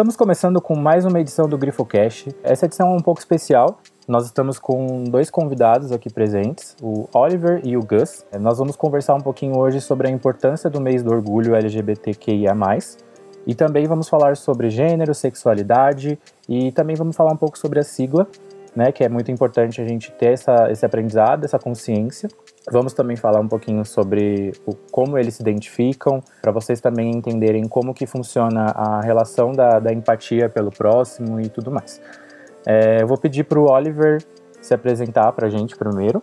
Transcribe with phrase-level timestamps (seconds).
[0.00, 2.34] Estamos começando com mais uma edição do GrifoCast.
[2.42, 3.80] Essa edição é um pouco especial.
[4.08, 8.24] Nós estamos com dois convidados aqui presentes, o Oliver e o Gus.
[8.40, 12.56] Nós vamos conversar um pouquinho hoje sobre a importância do mês do orgulho LGBTQIA+,
[13.46, 17.82] e também vamos falar sobre gênero, sexualidade e também vamos falar um pouco sobre a
[17.82, 18.26] sigla,
[18.74, 22.30] né, que é muito importante a gente ter essa, esse aprendizado, essa consciência.
[22.68, 27.66] Vamos também falar um pouquinho sobre o, como eles se identificam, para vocês também entenderem
[27.66, 32.00] como que funciona a relação da, da empatia pelo próximo e tudo mais.
[32.66, 34.22] É, eu vou pedir para o Oliver
[34.60, 36.22] se apresentar para a gente primeiro.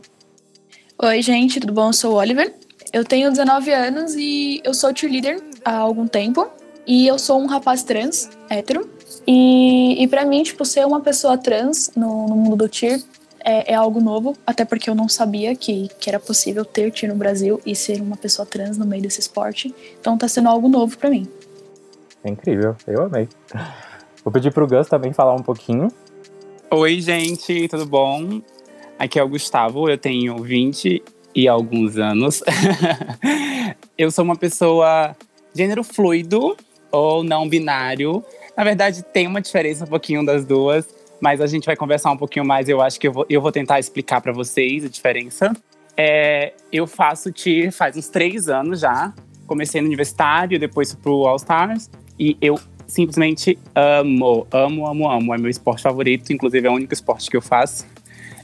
[1.02, 1.90] Oi, gente, tudo bom?
[1.90, 2.54] Eu sou o Oliver.
[2.94, 6.48] Eu tenho 19 anos e eu sou cheerleader há algum tempo.
[6.86, 8.90] E eu sou um rapaz trans, hétero.
[9.26, 13.02] E, e para mim, tipo, ser uma pessoa trans no, no mundo do cheer
[13.48, 17.14] é, é, algo novo, até porque eu não sabia que, que era possível ter tiro
[17.14, 19.74] no Brasil e ser uma pessoa trans no meio desse esporte.
[19.98, 21.26] Então tá sendo algo novo para mim.
[22.26, 23.30] É incrível, eu amei.
[24.22, 25.88] Vou pedir pro Gus também falar um pouquinho.
[26.70, 28.42] Oi, gente, tudo bom?
[29.00, 31.02] Aqui é o Gustavo, eu tenho 20
[31.34, 32.44] e alguns anos.
[33.98, 35.16] eu sou uma pessoa
[35.56, 36.58] gênero fluido
[36.92, 38.22] ou não binário.
[38.58, 42.18] Na verdade, tem uma diferença um pouquinho das duas mas a gente vai conversar um
[42.18, 42.70] pouquinho mais.
[42.70, 45.52] Eu acho que eu vou, eu vou tentar explicar para vocês a diferença.
[45.96, 49.14] É, eu faço TIR faz uns três anos já.
[49.46, 51.90] Comecei no universitário, depois pro All Stars.
[52.20, 55.34] E eu simplesmente amo, amo, amo, amo.
[55.34, 57.86] É meu esporte favorito, inclusive é o único esporte que eu faço.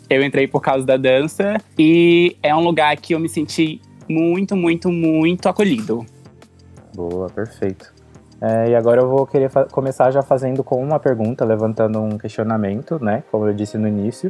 [0.10, 4.56] Eu entrei por causa da dança e é um lugar que eu me senti muito,
[4.56, 6.06] muito, muito acolhido.
[6.94, 7.93] Boa, perfeito.
[8.46, 13.02] É, e agora eu vou querer começar já fazendo com uma pergunta, levantando um questionamento,
[13.02, 13.24] né?
[13.32, 14.30] Como eu disse no início,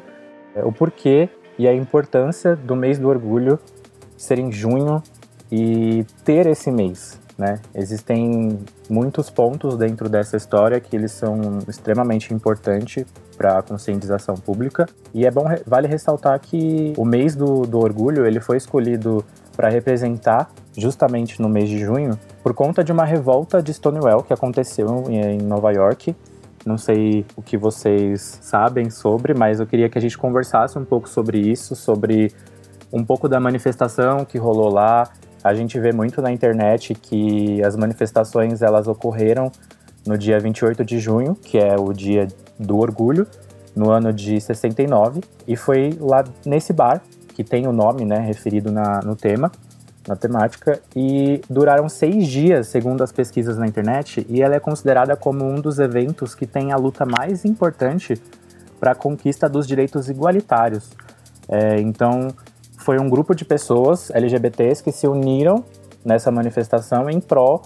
[0.56, 3.58] é, o porquê e a importância do mês do orgulho
[4.16, 5.02] ser em junho
[5.52, 7.60] e ter esse mês, né?
[7.74, 14.86] Existem muitos pontos dentro dessa história que eles são extremamente importantes para a conscientização pública
[15.12, 19.26] e é bom vale ressaltar que o mês do, do orgulho ele foi escolhido
[19.58, 22.12] para representar justamente no mês de junho
[22.44, 26.14] por conta de uma revolta de Stonewall que aconteceu em Nova York.
[26.66, 30.84] Não sei o que vocês sabem sobre, mas eu queria que a gente conversasse um
[30.84, 32.34] pouco sobre isso, sobre
[32.92, 35.10] um pouco da manifestação que rolou lá.
[35.42, 39.50] A gente vê muito na internet que as manifestações elas ocorreram
[40.06, 42.28] no dia 28 de junho, que é o dia
[42.60, 43.26] do orgulho,
[43.74, 47.02] no ano de 69, e foi lá nesse bar
[47.34, 49.52] que tem o nome, né, referido na, no tema,
[50.08, 55.16] na temática, e duraram seis dias, segundo as pesquisas na internet, e ela é considerada
[55.16, 58.22] como um dos eventos que tem a luta mais importante
[58.80, 60.92] para a conquista dos direitos igualitários.
[61.48, 62.28] É, então,
[62.78, 65.64] foi um grupo de pessoas LGBTs que se uniram
[66.04, 67.62] nessa manifestação em prol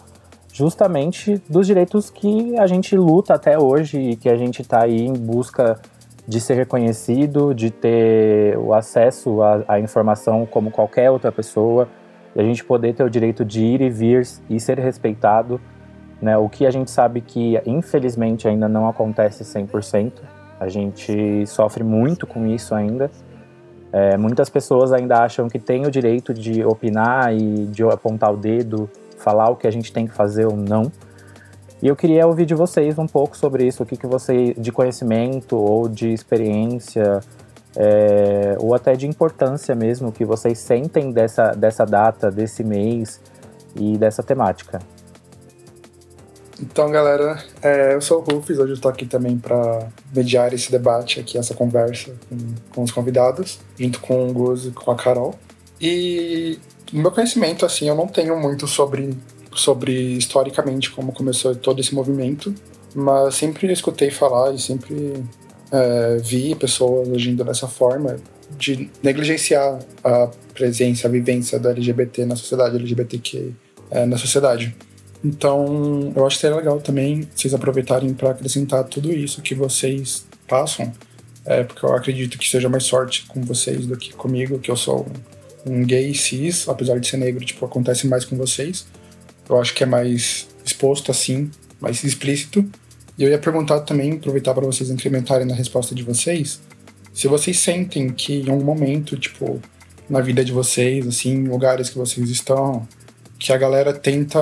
[0.54, 5.06] justamente dos direitos que a gente luta até hoje e que a gente está aí
[5.06, 5.80] em busca
[6.28, 11.88] de ser reconhecido, de ter o acesso à, informação como qualquer outra pessoa,
[12.36, 15.60] de a gente poder ter o direito de ir e vir e ser respeitado,
[16.22, 16.38] né?
[16.38, 20.14] O que a gente sabe que infelizmente ainda não acontece 100%.
[20.60, 23.12] A gente sofre muito com isso ainda.
[23.92, 28.38] É, muitas pessoas ainda acham que tem o direito de opinar e de apontar o
[28.38, 30.92] dedo, falar o que a gente tem que fazer ou não.
[31.82, 34.72] E eu queria ouvir de vocês um pouco sobre isso, o que, que você, de
[34.72, 37.20] conhecimento ou de experiência,
[37.80, 43.22] é, ou até de importância mesmo, que vocês sentem dessa, dessa data, desse mês
[43.76, 44.80] e dessa temática.
[46.60, 50.72] Então, galera, é, eu sou o Rufus, hoje eu estou aqui também para mediar esse
[50.72, 52.38] debate aqui, essa conversa com,
[52.74, 55.36] com os convidados, junto com o Guzo e com a Carol.
[55.80, 56.58] E
[56.92, 59.16] no meu conhecimento, assim, eu não tenho muito sobre
[59.54, 62.54] sobre historicamente como começou todo esse movimento,
[62.96, 65.24] mas sempre escutei falar e sempre
[65.72, 68.18] é, vi pessoas agindo dessa forma
[68.58, 73.52] de negligenciar a presença, a vivência da LGBT na sociedade, LGBTQ
[73.92, 74.76] é, na sociedade.
[75.24, 80.26] Então, eu acho que seria legal também vocês aproveitarem para acrescentar tudo isso que vocês
[80.48, 80.92] passam,
[81.46, 84.78] é, porque eu acredito que seja mais sorte com vocês do que comigo, que eu
[84.78, 85.06] sou
[85.66, 88.86] um gay cis, apesar de ser negro, tipo, acontece mais com vocês.
[89.50, 91.50] Eu acho que é mais exposto assim,
[91.80, 92.66] mais explícito.
[93.18, 96.60] E eu ia perguntar também, aproveitar para vocês incrementarem na resposta de vocês,
[97.14, 99.60] se vocês sentem que em algum momento, tipo,
[100.10, 102.88] na vida de vocês, assim, lugares que vocês estão,
[103.40, 104.40] que a galera tenta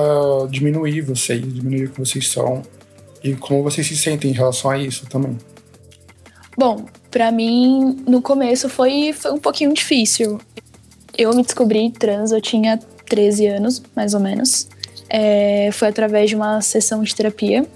[0.50, 2.62] diminuir vocês, diminuir o que vocês são,
[3.24, 5.38] e como vocês se sentem em relação a isso também.
[6.56, 10.38] Bom, para mim, no começo foi, foi um pouquinho difícil.
[11.16, 14.68] Eu me descobri trans, eu tinha 13 anos, mais ou menos
[15.08, 17.66] é, foi através de uma sessão de terapia.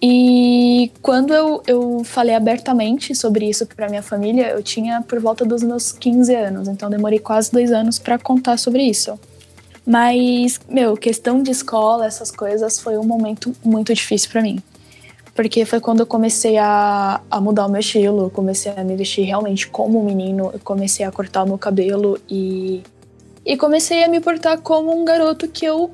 [0.00, 5.44] E quando eu, eu falei abertamente sobre isso para minha família, eu tinha por volta
[5.44, 9.18] dos meus 15 anos, então demorei quase dois anos para contar sobre isso.
[9.84, 14.62] Mas, meu, questão de escola, essas coisas, foi um momento muito difícil para mim.
[15.34, 19.22] Porque foi quando eu comecei a, a mudar o meu estilo, comecei a me vestir
[19.22, 22.82] realmente como um menino, eu comecei a cortar o meu cabelo e,
[23.46, 25.90] e comecei a me portar como um garoto que eu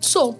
[0.00, 0.36] sou.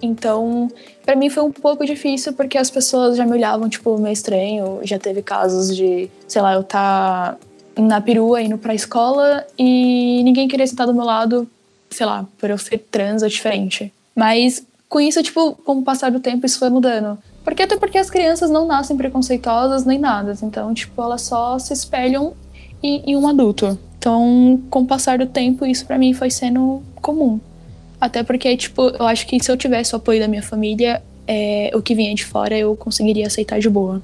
[0.00, 0.68] Então,
[1.08, 4.80] para mim foi um pouco difícil porque as pessoas já me olhavam, tipo, meio estranho.
[4.82, 7.34] Já teve casos de, sei lá, eu tá
[7.78, 11.48] na perua indo pra escola e ninguém queria sentar do meu lado,
[11.88, 13.90] sei lá, por eu ser trans ou diferente.
[14.14, 17.16] Mas com isso, tipo, com o passar do tempo, isso foi mudando.
[17.42, 20.36] Porque até porque as crianças não nascem preconceituosas nem nada.
[20.42, 22.34] Então, tipo, elas só se espelham
[22.82, 23.78] em, em um adulto.
[23.96, 27.40] Então, com o passar do tempo, isso para mim foi sendo comum.
[28.00, 31.70] Até porque, tipo, eu acho que se eu tivesse o apoio da minha família, é,
[31.74, 34.00] o que vinha de fora eu conseguiria aceitar de boa.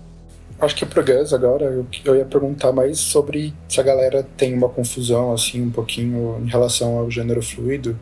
[0.61, 4.55] Acho que pro Gus agora, eu, eu ia perguntar mais sobre se a galera tem
[4.55, 7.99] uma confusão, assim, um pouquinho em relação ao gênero fluido.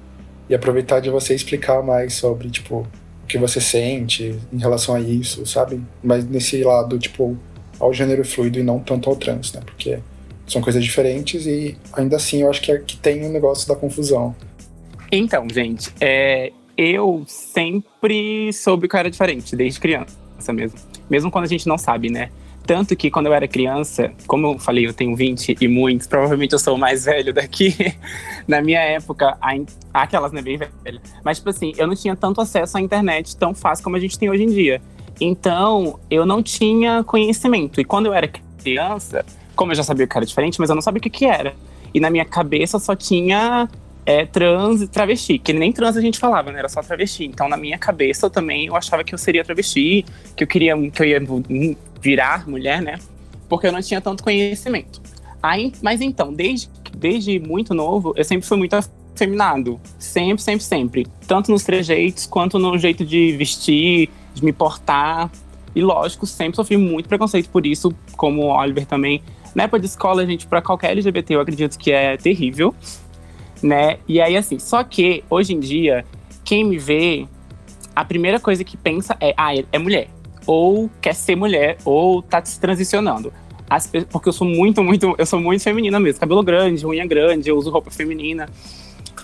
[0.49, 2.87] E aproveitar de você explicar mais sobre, tipo,
[3.23, 5.81] o que você sente em relação a isso, sabe?
[6.03, 7.39] Mas nesse lado, tipo,
[7.81, 9.61] ao gênero fluido e não tanto ao trans, né?
[9.65, 9.99] Porque
[10.47, 13.75] são coisas diferentes e ainda assim eu acho que, é, que tem um negócio da
[13.75, 14.35] confusão.
[15.15, 20.17] Então, gente, é, eu sempre soube que eu era diferente, desde criança
[20.55, 20.79] mesmo.
[21.11, 22.31] Mesmo quando a gente não sabe, né?
[22.67, 26.55] Tanto que quando eu era criança, como eu falei, eu tenho 20 e muitos, provavelmente
[26.55, 27.77] eu sou o mais velho daqui.
[28.49, 29.37] Na minha época,
[29.93, 30.73] aquelas, né, bem velha.
[31.23, 34.19] Mas, tipo assim, eu não tinha tanto acesso à internet tão fácil como a gente
[34.19, 34.81] tem hoje em dia.
[35.21, 37.83] Então, eu não tinha conhecimento.
[37.83, 38.31] E quando eu era
[38.63, 41.27] criança, como eu já sabia que era diferente, mas eu não sabia o que, que
[41.27, 41.55] era.
[41.93, 43.69] E na minha cabeça só tinha
[44.05, 46.59] é, trans e travesti, que nem trans a gente falava, né?
[46.59, 47.25] Era só travesti.
[47.25, 50.05] Então, na minha cabeça, eu também eu achava que eu seria travesti,
[50.37, 51.21] que eu queria que eu ia
[52.01, 52.99] virar mulher, né?
[53.49, 55.01] Porque eu não tinha tanto conhecimento.
[55.43, 59.81] Aí, mas então, desde, desde muito novo, eu sempre fui muito afeminado.
[59.99, 61.07] Sempre, sempre, sempre.
[61.27, 65.31] Tanto nos trejeitos, quanto no jeito de vestir, de me portar.
[65.75, 69.23] E lógico, sempre sofri muito preconceito por isso, como o Oliver também.
[69.55, 72.75] Na época de escola, gente, para qualquer LGBT, eu acredito que é terrível
[73.63, 73.99] né?
[74.09, 76.05] E aí, assim, só que hoje em dia,
[76.45, 77.27] quem me vê,
[77.95, 80.09] a primeira coisa que pensa é, ah, é mulher.
[80.47, 83.33] Ou quer ser mulher, ou tá se transicionando.
[83.71, 86.21] As, porque eu sou muito, muito, eu sou muito feminina mesmo.
[86.21, 88.49] Cabelo grande, unha grande, eu uso roupa feminina.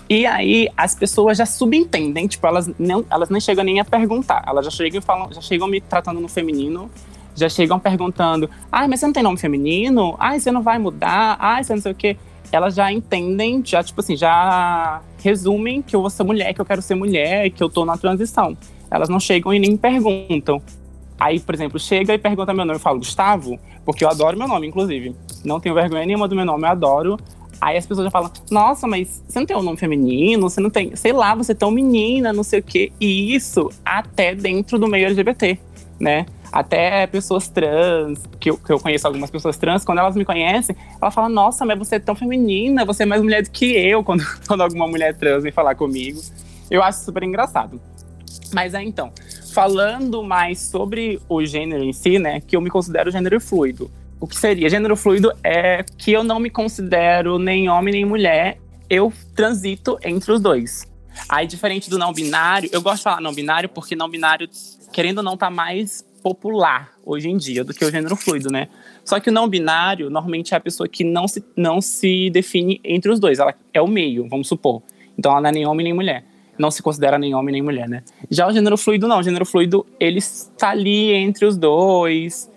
[0.09, 4.43] E aí as pessoas já subentendem, tipo, elas não, elas nem chegam nem a perguntar.
[4.47, 6.89] Elas já chegam e falam, já chegam me tratando no feminino,
[7.35, 10.15] já chegam perguntando: "Ah, mas você não tem nome feminino?
[10.17, 11.37] Ah, você não vai mudar?
[11.39, 12.17] Ah, você não sei o quê"
[12.51, 16.65] elas já entendem, já, tipo assim, já resumem que eu vou ser mulher, que eu
[16.65, 18.57] quero ser mulher, que eu tô na transição.
[18.89, 20.61] Elas não chegam e nem perguntam.
[21.19, 24.47] Aí, por exemplo, chega e pergunta meu nome, eu falo Gustavo, porque eu adoro meu
[24.47, 25.15] nome, inclusive.
[25.43, 27.17] Não tenho vergonha nenhuma do meu nome, eu adoro.
[27.61, 30.69] Aí as pessoas já falam, nossa, mas você não tem um nome feminino, você não
[30.69, 32.91] tem, sei lá, você é tão menina, não sei o quê.
[32.99, 35.59] E isso até dentro do meio LGBT,
[35.99, 36.25] né?
[36.51, 40.75] Até pessoas trans, que eu, que eu conheço algumas pessoas trans, quando elas me conhecem,
[41.01, 44.03] ela fala: Nossa, mas você é tão feminina, você é mais mulher do que eu,
[44.03, 46.19] quando, quando alguma mulher trans vem falar comigo.
[46.69, 47.79] Eu acho super engraçado.
[48.53, 49.11] Mas é então,
[49.53, 53.91] falando mais sobre o gênero em si, né, que eu me considero gênero fluido.
[54.19, 54.69] O que seria?
[54.69, 58.57] Gênero fluido é que eu não me considero nem homem nem mulher,
[58.89, 60.85] eu transito entre os dois.
[61.27, 64.49] Aí, diferente do não binário, eu gosto de falar não binário porque não binário,
[64.91, 68.67] querendo ou não, tá mais popular hoje em dia do que o gênero fluido, né?
[69.03, 72.79] Só que o não binário normalmente é a pessoa que não se, não se define
[72.83, 74.83] entre os dois, ela é o meio, vamos supor.
[75.17, 76.23] Então ela não é nem homem nem mulher.
[76.57, 78.03] Não se considera nem homem nem mulher, né?
[78.29, 82.51] Já o gênero fluido não, o gênero fluido ele está ali entre os dois.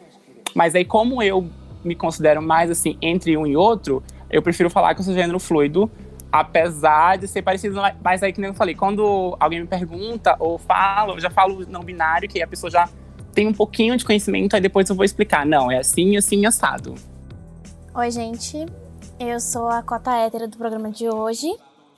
[0.54, 1.49] Mas aí como eu
[1.85, 5.38] me considero mais assim entre um e outro, eu prefiro falar que eu sou gênero
[5.38, 5.90] fluido,
[6.31, 10.57] apesar de ser parecido, mas aí que nem eu falei, quando alguém me pergunta ou
[10.57, 12.88] fala, eu já falo não binário, que a pessoa já
[13.34, 15.44] tem um pouquinho de conhecimento, aí depois eu vou explicar.
[15.46, 16.94] Não, é assim, assim, assado.
[17.94, 18.66] Oi, gente.
[19.18, 21.48] Eu sou a cota hétera do programa de hoje.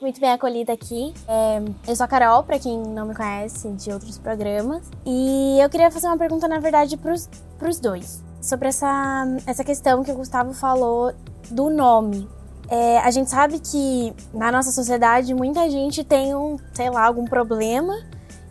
[0.00, 1.14] Muito bem acolhida aqui.
[1.26, 4.82] É, eu sou a Carol, para quem não me conhece de outros programas.
[5.06, 8.22] E eu queria fazer uma pergunta, na verdade, pros, pros dois.
[8.40, 11.14] Sobre essa, essa questão que o Gustavo falou
[11.50, 12.28] do nome.
[12.68, 17.24] É, a gente sabe que na nossa sociedade muita gente tem um, sei lá, algum
[17.24, 17.94] problema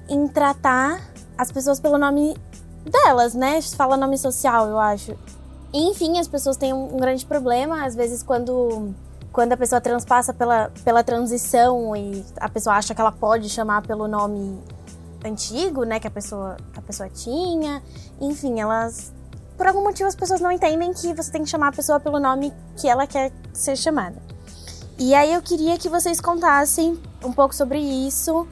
[0.10, 1.02] em tratar
[1.38, 2.36] as pessoas pelo nome
[2.86, 3.62] delas, né?
[3.62, 5.16] Fala nome social, eu acho.
[5.74, 8.94] enfim, as pessoas têm um, grande problema, às vezes, quando
[9.32, 13.82] quando a pessoa transpassa pela, pela transição e a pessoa acha que ela pode chamar
[13.82, 14.60] pelo nome
[15.26, 17.82] antigo, né, que a pessoa, que a pessoa tinha.
[18.22, 19.12] Enfim, elas
[19.58, 22.20] por algum motivo as pessoas não entendem que você tem que chamar a pessoa pelo
[22.20, 24.22] nome que ela quer ser chamada.
[24.98, 28.48] E aí eu queria que vocês contassem um pouco sobre isso.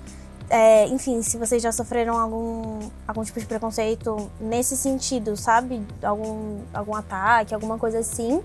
[0.54, 5.82] É, enfim, se vocês já sofreram algum, algum tipo de preconceito nesse sentido, sabe?
[6.04, 8.42] Algum, algum ataque, alguma coisa assim.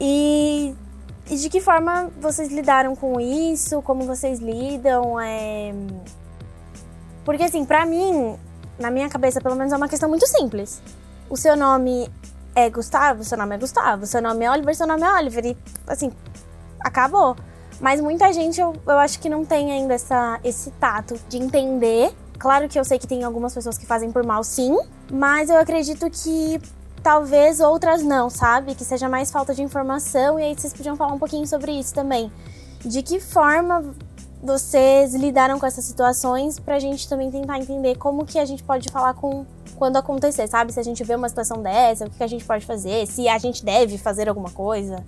[0.00, 0.72] E,
[1.28, 3.82] e de que forma vocês lidaram com isso?
[3.82, 5.18] Como vocês lidam?
[5.20, 5.74] É...
[7.24, 8.36] Porque, assim, pra mim,
[8.78, 10.80] na minha cabeça, pelo menos, é uma questão muito simples
[11.32, 12.10] o seu nome
[12.54, 15.46] é Gustavo, seu nome é Gustavo, seu nome é Oliver, seu nome é Oliver.
[15.46, 15.56] E,
[15.86, 16.12] assim,
[16.78, 17.34] acabou.
[17.82, 22.14] Mas muita gente, eu, eu acho que não tem ainda essa, esse tato de entender.
[22.38, 24.78] Claro que eu sei que tem algumas pessoas que fazem por mal, sim.
[25.10, 26.60] Mas eu acredito que
[27.02, 28.76] talvez outras não, sabe?
[28.76, 30.38] Que seja mais falta de informação.
[30.38, 32.30] E aí vocês podiam falar um pouquinho sobre isso também.
[32.84, 33.84] De que forma
[34.40, 38.90] vocês lidaram com essas situações pra gente também tentar entender como que a gente pode
[38.90, 40.72] falar com quando acontecer, sabe?
[40.72, 43.38] Se a gente vê uma situação dessa, o que a gente pode fazer, se a
[43.38, 45.04] gente deve fazer alguma coisa.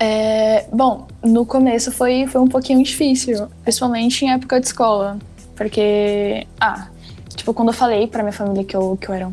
[0.00, 5.18] É, bom, no começo foi, foi um pouquinho difícil, principalmente em época de escola,
[5.56, 6.88] porque, ah,
[7.34, 9.30] tipo, quando eu falei pra minha família que eu, que eu era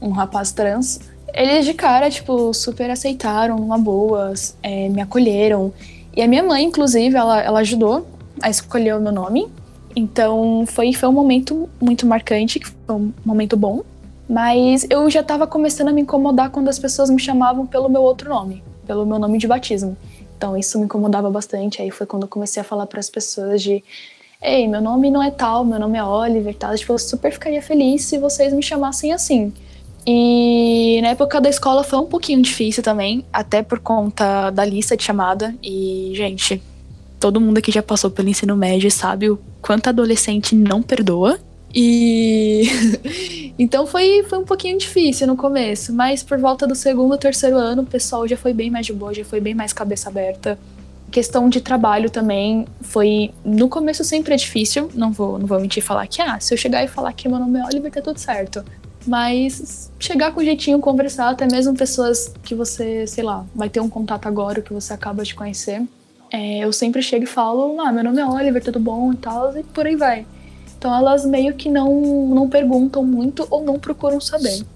[0.00, 1.00] um rapaz trans,
[1.32, 5.72] eles de cara, tipo, super aceitaram, uma boa, é, me acolheram.
[6.14, 8.06] E a minha mãe, inclusive, ela, ela ajudou
[8.42, 9.48] a escolher o meu nome.
[9.96, 13.82] Então foi, foi um momento muito marcante, foi um momento bom.
[14.28, 18.02] Mas eu já estava começando a me incomodar quando as pessoas me chamavam pelo meu
[18.02, 19.96] outro nome, pelo meu nome de batismo.
[20.36, 21.80] Então isso me incomodava bastante.
[21.80, 23.82] Aí foi quando eu comecei a falar para as pessoas de
[24.42, 26.74] Ei, meu nome não é tal, meu nome é Oliver, tal.
[26.74, 29.52] Tipo, eu super ficaria feliz se vocês me chamassem assim.
[30.04, 34.96] E na época da escola foi um pouquinho difícil também, até por conta da lista
[34.96, 35.54] de chamada.
[35.62, 36.60] E, gente,
[37.20, 41.38] todo mundo aqui já passou pelo ensino médio sabe o quanto adolescente não perdoa.
[41.74, 42.64] E
[43.58, 47.82] então foi, foi um pouquinho difícil no começo, mas por volta do segundo, terceiro ano,
[47.82, 50.58] o pessoal já foi bem mais de boa, já foi bem mais cabeça aberta.
[51.10, 55.82] Questão de trabalho também foi no começo sempre é difícil, não vou não vou mentir
[55.82, 58.18] falar que ah, se eu chegar e falar que meu nome é Oliver tá tudo
[58.18, 58.64] certo.
[59.06, 63.88] Mas chegar com jeitinho, conversar, até mesmo pessoas que você, sei lá, vai ter um
[63.88, 65.82] contato agora que você acaba de conhecer,
[66.32, 69.56] é, eu sempre chego e falo, ah, meu nome é Oliver, tudo bom e tal,
[69.56, 70.24] e por aí vai.
[70.82, 74.66] Então elas meio que não, não perguntam muito ou não procuram saber.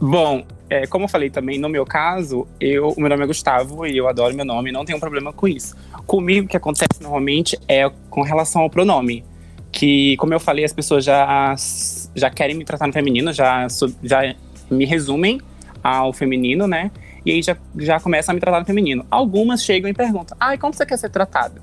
[0.00, 3.86] Bom, é, como eu falei também, no meu caso, eu, o meu nome é Gustavo
[3.86, 5.76] e eu adoro meu nome, não tenho problema com isso.
[6.04, 9.24] Comigo, o que acontece normalmente é com relação ao pronome.
[9.70, 11.54] Que, como eu falei, as pessoas já,
[12.16, 13.68] já querem me tratar no feminino, já,
[14.02, 14.34] já
[14.68, 15.40] me resumem
[15.80, 16.90] ao feminino, né?
[17.24, 19.06] E aí já, já começa a me tratar no feminino.
[19.08, 21.62] Algumas chegam e perguntam: ai, como você quer ser tratada?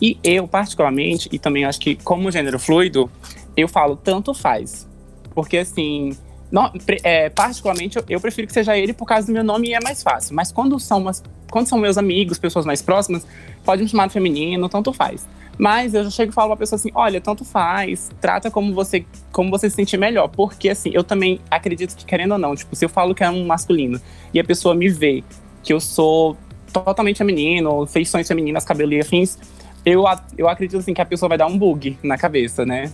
[0.00, 3.10] E eu, particularmente, e também acho que como gênero fluido,
[3.56, 4.86] eu falo tanto faz.
[5.34, 6.16] Porque assim,
[6.50, 6.70] não,
[7.02, 10.02] é, particularmente, eu, prefiro que seja ele por causa do meu nome e é mais
[10.02, 10.34] fácil.
[10.34, 13.26] Mas quando são, umas, quando são meus amigos, pessoas mais próximas,
[13.64, 15.26] pode me chamar de feminino, tanto faz.
[15.58, 19.04] Mas eu já chego e falo pra pessoa assim: olha, tanto faz, trata como você,
[19.32, 20.28] como você se sentir melhor.
[20.28, 23.30] Porque assim, eu também acredito que, querendo ou não, tipo, se eu falo que é
[23.30, 24.00] um masculino
[24.32, 25.24] e a pessoa me vê
[25.62, 26.36] que eu sou
[26.72, 29.38] totalmente feminino, feições femininas, cabelo e afins,
[29.86, 30.04] eu,
[30.36, 32.92] eu acredito assim que a pessoa vai dar um bug na cabeça, né?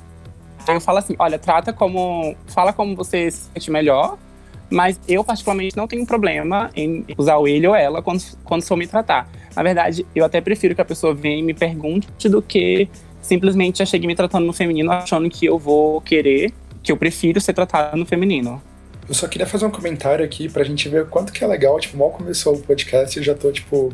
[0.63, 2.37] Então eu falo assim: olha, trata como.
[2.47, 4.19] Fala como você se sente melhor.
[4.71, 8.77] Mas eu, particularmente, não tenho problema em usar o ele ou ela quando, quando for
[8.77, 9.29] me tratar.
[9.55, 12.89] Na verdade, eu até prefiro que a pessoa venha e me pergunte do que
[13.21, 17.39] simplesmente já chegue me tratando no feminino achando que eu vou querer, que eu prefiro
[17.39, 18.63] ser tratada no feminino.
[19.07, 21.79] Eu só queria fazer um comentário aqui pra gente ver quanto que é legal.
[21.79, 23.93] Tipo, mal começou o podcast, eu já tô, tipo,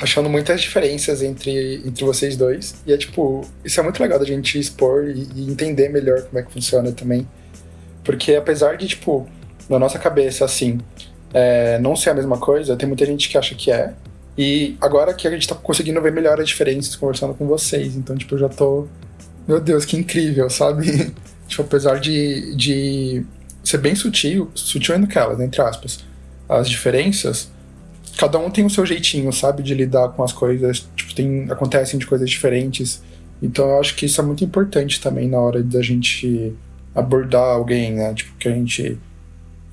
[0.00, 2.74] achando muitas diferenças entre, entre vocês dois.
[2.86, 6.38] E é, tipo, isso é muito legal da gente expor e, e entender melhor como
[6.38, 7.26] é que funciona também.
[8.04, 9.28] Porque apesar de, tipo,
[9.68, 10.80] na nossa cabeça, assim,
[11.32, 13.92] é, não ser a mesma coisa, tem muita gente que acha que é.
[14.36, 18.16] E agora que a gente tá conseguindo ver melhor as diferenças conversando com vocês, então,
[18.16, 18.86] tipo, eu já tô.
[19.46, 21.12] Meu Deus, que incrível, sabe?
[21.46, 23.24] tipo, apesar de, de
[23.62, 26.00] ser bem sutil, sutil é naquelas, entre aspas,
[26.48, 27.50] as diferenças,
[28.16, 31.98] cada um tem o seu jeitinho, sabe, de lidar com as coisas, tipo, tem, acontecem
[31.98, 33.02] de coisas diferentes.
[33.42, 36.54] Então eu acho que isso é muito importante também na hora da gente
[36.94, 38.14] abordar alguém, né?
[38.14, 38.98] Tipo, que a gente.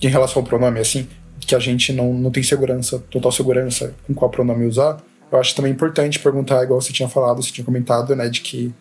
[0.01, 1.08] Em relação ao pronome, assim,
[1.39, 5.55] que a gente não, não tem segurança, total segurança com qual pronome usar, eu acho
[5.55, 8.74] também importante perguntar, igual você tinha falado, você tinha comentado, né, de que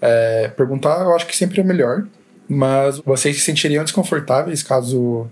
[0.00, 2.06] é, perguntar eu acho que sempre é melhor,
[2.48, 5.26] mas vocês se sentiriam desconfortáveis caso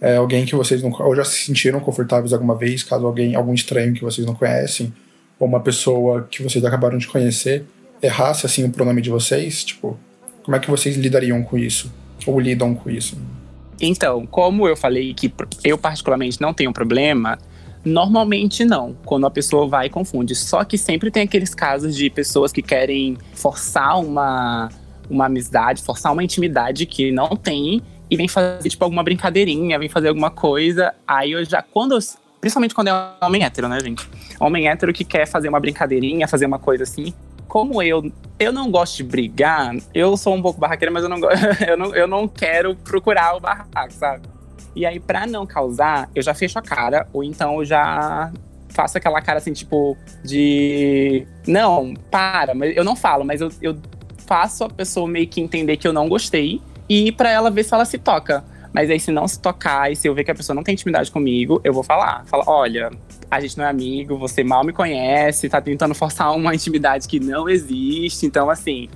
[0.00, 3.54] é, alguém que vocês não ou já se sentiram confortáveis alguma vez, caso alguém algum
[3.54, 4.92] estranho que vocês não conhecem
[5.38, 7.64] ou uma pessoa que vocês acabaram de conhecer
[8.02, 9.98] errasse assim o pronome de vocês, tipo,
[10.42, 11.92] Como é que vocês lidariam com isso?
[12.26, 13.18] Ou lidam com isso?
[13.80, 17.38] Então, como eu falei que eu particularmente não tenho problema,
[17.84, 20.34] normalmente não, quando a pessoa vai e confunde.
[20.34, 24.68] Só que sempre tem aqueles casos de pessoas que querem forçar uma,
[25.08, 29.88] uma amizade, forçar uma intimidade que não tem e vem fazer, tipo, alguma brincadeirinha, vem
[29.88, 30.94] fazer alguma coisa.
[31.06, 32.00] Aí eu já, quando eu,
[32.40, 34.08] Principalmente quando é homem hétero, né, gente?
[34.38, 37.12] Homem hétero que quer fazer uma brincadeirinha, fazer uma coisa assim.
[37.48, 41.18] Como eu, eu não gosto de brigar, eu sou um pouco barraqueira, mas eu não,
[41.66, 44.28] eu não, eu não quero procurar o barraco, sabe?
[44.76, 48.30] E aí, pra não causar, eu já fecho a cara, ou então eu já
[48.68, 51.26] faço aquela cara assim, tipo, de.
[51.46, 53.76] Não, para, mas eu não falo, mas eu, eu
[54.26, 57.74] faço a pessoa meio que entender que eu não gostei e para ela ver se
[57.74, 58.44] ela se toca.
[58.72, 60.74] Mas aí, se não se tocar e se eu ver que a pessoa não tem
[60.74, 62.24] intimidade comigo, eu vou falar.
[62.26, 62.90] Fala, olha,
[63.30, 67.18] a gente não é amigo, você mal me conhece, tá tentando forçar uma intimidade que
[67.18, 68.26] não existe.
[68.26, 68.88] Então, assim,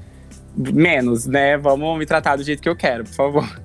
[0.57, 1.57] menos, né?
[1.57, 3.63] Vamos me tratar do jeito que eu quero, por favor.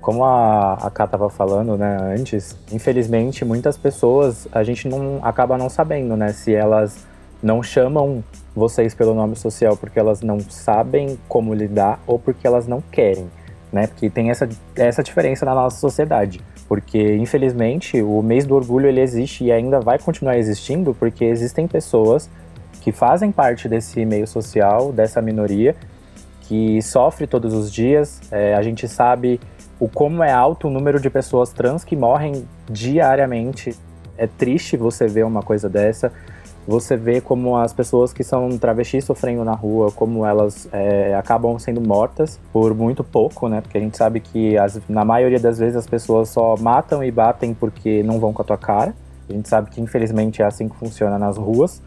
[0.00, 5.58] Como a, a Ká tava falando, né, antes, infelizmente, muitas pessoas, a gente não acaba
[5.58, 7.06] não sabendo, né, se elas
[7.42, 8.24] não chamam
[8.54, 13.30] vocês pelo nome social porque elas não sabem como lidar ou porque elas não querem
[13.72, 13.86] né?
[13.86, 16.40] Porque tem essa, essa diferença na nossa sociedade.
[16.68, 21.66] Porque, infelizmente, o mês do orgulho ele existe e ainda vai continuar existindo porque existem
[21.66, 22.28] pessoas
[22.80, 25.76] que fazem parte desse meio social, dessa minoria,
[26.42, 28.20] que sofre todos os dias.
[28.30, 29.40] É, a gente sabe
[29.78, 33.76] o como é alto o número de pessoas trans que morrem diariamente.
[34.16, 36.12] É triste você ver uma coisa dessa
[36.70, 41.58] você vê como as pessoas que são travestis sofrendo na rua, como elas é, acabam
[41.58, 43.60] sendo mortas por muito pouco, né?
[43.60, 47.10] Porque a gente sabe que as, na maioria das vezes as pessoas só matam e
[47.10, 48.94] batem porque não vão com a tua cara.
[49.28, 51.82] A gente sabe que infelizmente é assim que funciona nas ruas.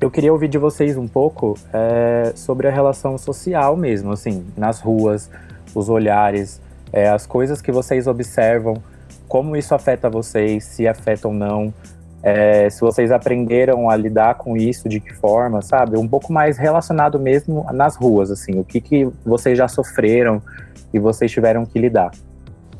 [0.00, 4.80] Eu queria ouvir de vocês um pouco é, sobre a relação social mesmo, assim, nas
[4.80, 5.28] ruas,
[5.74, 6.60] os olhares,
[6.92, 8.80] é, as coisas que vocês observam,
[9.26, 11.74] como isso afeta vocês, se afeta ou não.
[12.22, 15.96] É, se vocês aprenderam a lidar com isso, de que forma, sabe?
[15.96, 18.58] Um pouco mais relacionado mesmo nas ruas, assim.
[18.58, 20.42] O que, que vocês já sofreram
[20.92, 22.10] e vocês tiveram que lidar?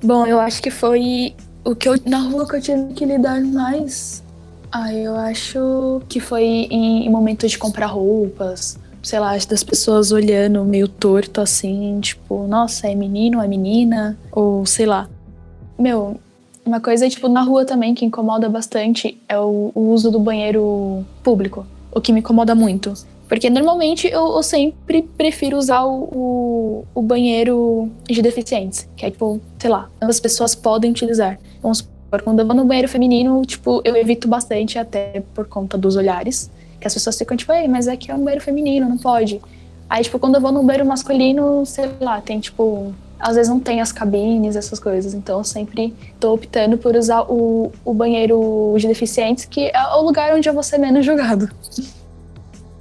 [0.03, 3.41] Bom, eu acho que foi o que eu, na rua que eu tive que lidar
[3.41, 4.23] mais.
[4.71, 10.13] Ah, eu acho que foi em, em momentos de comprar roupas, sei lá, das pessoas
[10.13, 15.09] olhando meio torto assim, tipo, nossa, é menino, é menina, ou sei lá.
[15.79, 16.19] Meu,
[16.69, 21.05] uma coisa, tipo, na rua também que incomoda bastante é o, o uso do banheiro
[21.23, 21.67] público.
[21.91, 22.93] O que me incomoda muito.
[23.29, 28.89] Porque normalmente eu, eu sempre prefiro usar o, o, o, banheiro de deficientes.
[28.97, 31.39] Que é tipo, sei lá, as pessoas podem utilizar.
[31.63, 35.77] Vamos supor, quando eu vou no banheiro feminino, tipo, eu evito bastante, até por conta
[35.77, 36.51] dos olhares.
[36.81, 39.41] Que as pessoas ficam tipo, ei, mas aqui é um banheiro feminino, não pode.
[39.91, 43.61] Aí, tipo, quando eu vou no banheiro masculino, sei lá, tem tipo às vezes não
[43.61, 45.15] tem as cabines, essas coisas.
[45.15, 50.03] Então eu sempre tô optando por usar o, o banheiro de deficientes, que é o
[50.03, 51.49] lugar onde eu vou ser menos julgado.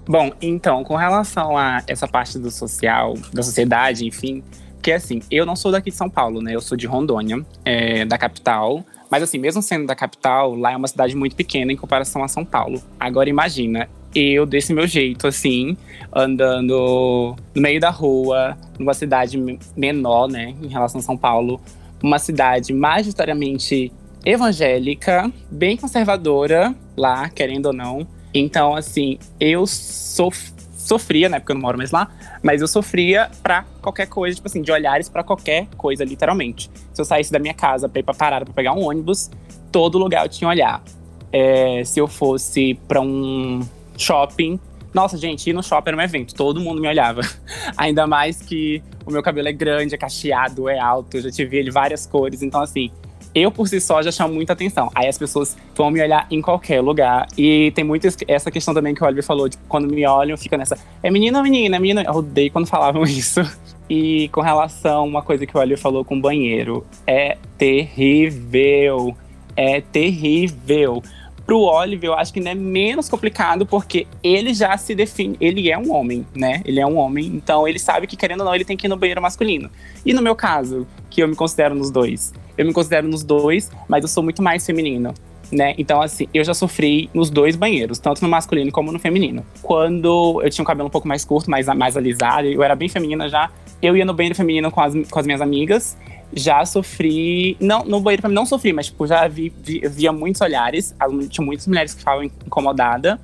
[0.08, 4.42] Bom, então, com relação a essa parte do social, da sociedade, enfim,
[4.88, 6.56] porque assim, eu não sou daqui de São Paulo, né?
[6.56, 8.86] Eu sou de Rondônia, é, da capital.
[9.10, 12.28] Mas assim, mesmo sendo da capital, lá é uma cidade muito pequena em comparação a
[12.30, 12.82] São Paulo.
[12.98, 15.78] Agora imagina, eu desse meu jeito, assim,
[16.14, 19.38] andando no meio da rua, numa cidade
[19.76, 21.60] menor, né, em relação a São Paulo,
[22.02, 23.92] uma cidade majoritariamente
[24.26, 28.08] evangélica, bem conservadora lá, querendo ou não.
[28.34, 32.10] Então, assim, eu sof sofria, né, porque eu não moro mais lá,
[32.42, 36.72] mas eu sofria pra qualquer coisa, tipo assim, de olhares para qualquer coisa, literalmente.
[36.94, 39.30] Se eu saísse da minha casa pra ir pra parada pra pegar um ônibus,
[39.70, 40.82] todo lugar eu tinha olhar.
[41.30, 43.60] É, se eu fosse para um
[43.98, 44.60] shopping.
[44.94, 47.22] Nossa, gente, ir no shopping era um evento, todo mundo me olhava.
[47.78, 51.58] Ainda mais que o meu cabelo é grande, é cacheado, é alto, eu já tive
[51.58, 52.90] ele várias cores, então assim,
[53.34, 54.90] eu por si só já chamo muita atenção.
[54.96, 57.28] Aí as pessoas vão me olhar em qualquer lugar.
[57.38, 60.58] E tem muito essa questão também que o Oliver falou, tipo, quando me olham, fica
[60.58, 61.76] nessa, é menina ou menina?
[61.76, 62.04] É menina?
[62.04, 63.42] Eu odeio quando falavam isso.
[63.90, 69.16] E com relação a uma coisa que o Oliver falou com o banheiro, é terrível.
[69.56, 71.04] É terrível.
[71.48, 75.38] Pro Oliver, eu acho que ainda é menos complicado, porque ele já se define.
[75.40, 76.62] Ele é um homem, né?
[76.66, 78.90] Ele é um homem, então ele sabe que, querendo ou não, ele tem que ir
[78.90, 79.70] no banheiro masculino.
[80.06, 83.72] E no meu caso, que eu me considero nos dois, eu me considero nos dois,
[83.88, 85.14] mas eu sou muito mais feminino.
[85.50, 85.74] Né?
[85.78, 89.46] Então, assim, eu já sofri nos dois banheiros, tanto no masculino como no feminino.
[89.62, 92.90] Quando eu tinha um cabelo um pouco mais curto, mais, mais alisado, eu era bem
[92.90, 93.50] feminina já,
[93.82, 95.96] eu ia no banheiro feminino com as, com as minhas amigas
[96.34, 97.58] já sofri.
[97.60, 100.96] Não, no banheiro pra mim não sofri, mas tipo, já vi, vi, via muitos olhares.
[101.30, 103.20] Tinha muitas mulheres que ficavam incomodadas.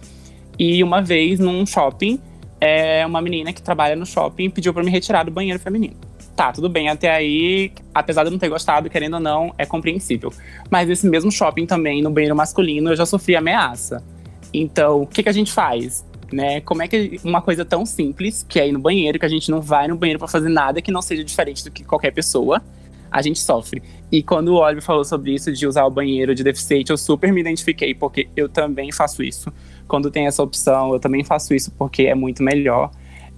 [0.58, 2.20] E uma vez num shopping,
[2.60, 5.96] é uma menina que trabalha no shopping pediu para me retirar do banheiro feminino.
[6.36, 9.66] Tá, tudo bem, até aí, apesar de eu não ter gostado, querendo ou não, é
[9.66, 10.34] compreensível.
[10.70, 14.04] Mas esse mesmo shopping também, no banheiro masculino, eu já sofri ameaça.
[14.52, 16.04] Então, o que, que a gente faz?
[16.32, 16.62] Né?
[16.62, 19.52] Como é que uma coisa tão simples, que é ir no banheiro, que a gente
[19.52, 22.62] não vai no banheiro para fazer nada que não seja diferente do que qualquer pessoa,
[23.14, 23.84] a gente sofre.
[24.12, 27.32] E quando o Oliver falou sobre isso, de usar o banheiro de deficiente, eu super
[27.32, 29.54] me identifiquei, porque eu também faço isso.
[29.88, 32.90] Quando tem essa opção, eu também faço isso, porque é muito melhor.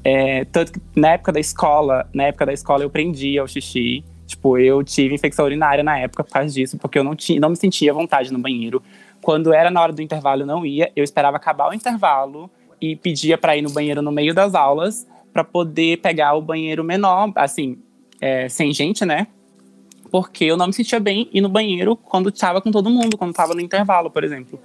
[0.02, 4.06] É, tanto que na época da escola, na época da escola eu prendia o xixi.
[4.26, 7.50] Tipo, eu tive infecção urinária na época por causa disso, porque eu não, tinha, não
[7.50, 8.82] me sentia vontade no banheiro.
[9.22, 10.90] Quando era na hora do intervalo, eu não ia.
[10.96, 15.06] Eu esperava acabar o intervalo e pedia para ir no banheiro no meio das aulas
[15.34, 17.78] para poder pegar o banheiro menor, assim,
[18.22, 19.28] é, sem gente, né?
[20.16, 23.32] Porque eu não me sentia bem ir no banheiro quando estava com todo mundo, quando
[23.32, 24.58] estava no intervalo, por exemplo.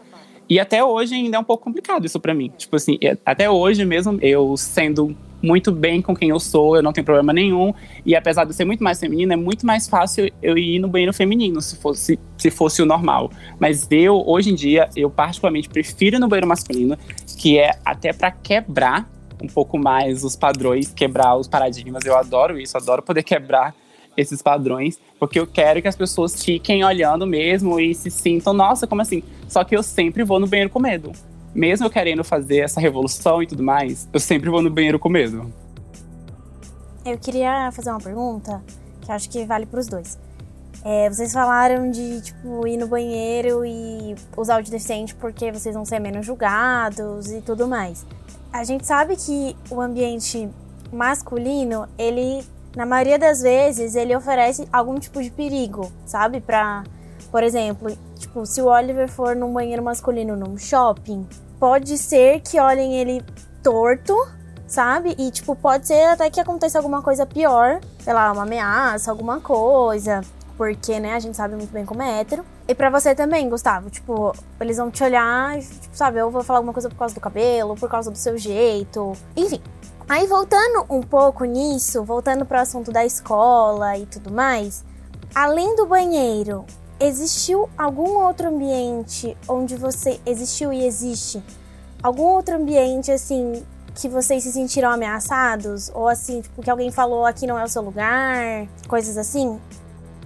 [0.48, 2.52] E até hoje ainda é um pouco complicado isso para mim.
[2.56, 6.82] Tipo assim, é, até hoje mesmo, eu sendo muito bem com quem eu sou, eu
[6.84, 7.74] não tenho problema nenhum.
[8.06, 11.12] E apesar de ser muito mais feminino, é muito mais fácil eu ir no banheiro
[11.12, 13.28] feminino, se fosse, se fosse o normal.
[13.58, 16.96] Mas eu, hoje em dia, eu particularmente prefiro ir no banheiro masculino,
[17.36, 19.10] que é até para quebrar
[19.42, 22.04] um pouco mais os padrões, quebrar os paradigmas.
[22.04, 23.74] Eu adoro isso, adoro poder quebrar
[24.16, 28.87] esses padrões, porque eu quero que as pessoas fiquem olhando mesmo e se sintam, nossa,
[28.87, 29.23] como assim?
[29.49, 31.12] Só que eu sempre vou no banheiro com medo
[31.55, 35.09] mesmo eu querendo fazer essa revolução e tudo mais, eu sempre vou no banheiro com
[35.09, 35.53] medo.
[37.05, 38.62] Eu queria fazer uma pergunta
[39.01, 40.18] que acho que vale para os dois.
[40.85, 45.75] É, vocês falaram de tipo ir no banheiro e usar o de deficiente porque vocês
[45.75, 48.07] vão ser menos julgados e tudo mais.
[48.53, 50.49] A gente sabe que o ambiente
[50.92, 52.42] masculino, ele
[52.74, 56.40] na maioria das vezes ele oferece algum tipo de perigo, sabe?
[56.40, 56.85] Para,
[57.30, 61.26] por exemplo, Tipo, se o Oliver for num banheiro masculino num shopping,
[61.59, 63.24] pode ser que olhem ele
[63.62, 64.14] torto,
[64.66, 65.16] sabe?
[65.18, 69.40] E, tipo, pode ser até que aconteça alguma coisa pior, sei lá, uma ameaça, alguma
[69.40, 70.20] coisa.
[70.56, 72.44] Porque, né, a gente sabe muito bem como é hétero.
[72.68, 76.59] E pra você também, Gustavo, tipo, eles vão te olhar tipo, sabe, eu vou falar
[76.59, 79.14] alguma coisa por causa do cabelo, por causa do seu jeito.
[79.35, 79.62] Enfim.
[80.11, 84.85] Aí, voltando um pouco nisso, voltando pro assunto da escola e tudo mais,
[85.33, 86.64] além do banheiro,
[86.99, 91.40] existiu algum outro ambiente onde você existiu e existe
[92.03, 93.62] algum outro ambiente assim
[93.94, 95.92] que vocês se sentiram ameaçados?
[95.94, 99.61] Ou assim tipo que alguém falou aqui não é o seu lugar coisas assim?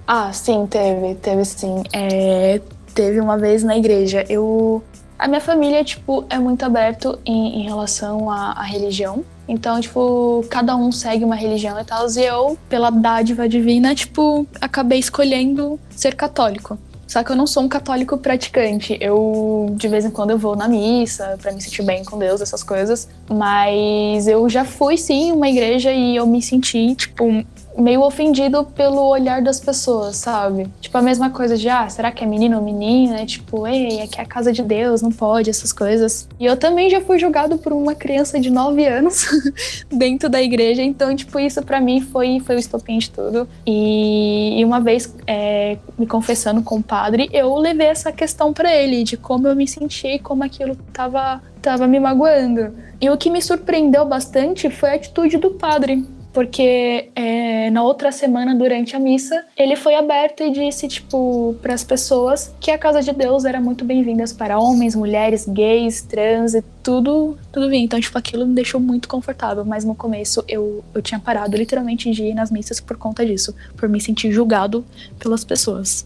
[0.07, 1.83] Ah sim teve teve sim.
[1.93, 2.59] É,
[2.95, 4.25] teve uma vez na igreja.
[4.31, 4.83] Eu
[5.19, 10.45] a minha família tipo é muito aberto em, em relação à, à religião então, tipo,
[10.49, 12.07] cada um segue uma religião e tal.
[12.09, 16.79] E eu, pela dádiva divina, tipo, acabei escolhendo ser católico.
[17.07, 18.97] Só que eu não sou um católico praticante.
[19.01, 22.41] Eu, de vez em quando, eu vou na missa para me sentir bem com Deus,
[22.41, 23.09] essas coisas.
[23.29, 27.45] Mas eu já fui, sim, uma igreja e eu me senti, tipo,
[27.77, 30.69] meio ofendido pelo olhar das pessoas, sabe?
[30.81, 33.25] Tipo, a mesma coisa de, ah, será que é menino ou menina?
[33.27, 36.29] Tipo, ei, aqui é a casa de Deus, não pode, essas coisas.
[36.39, 39.27] E eu também já fui julgado por uma criança de 9 anos
[39.91, 43.49] dentro da igreja, então, tipo, isso para mim foi, foi o estopim de tudo.
[43.67, 48.75] E, e uma vez é, me confessando com o padre, eu levei essa questão para
[48.75, 52.73] ele, de como eu me senti, como aquilo tava, tava me magoando.
[53.01, 58.11] E o que me surpreendeu bastante foi a atitude do padre porque é, na outra
[58.11, 62.77] semana, durante a missa, ele foi aberto e disse, tipo, para as pessoas que a
[62.77, 67.85] casa de Deus era muito bem-vinda para homens, mulheres, gays, trans e tudo, tudo bem.
[67.85, 72.11] Então, tipo, aquilo me deixou muito confortável, mas no começo eu, eu tinha parado literalmente
[72.11, 74.85] de ir nas missas por conta disso, por me sentir julgado
[75.21, 76.05] pelas pessoas.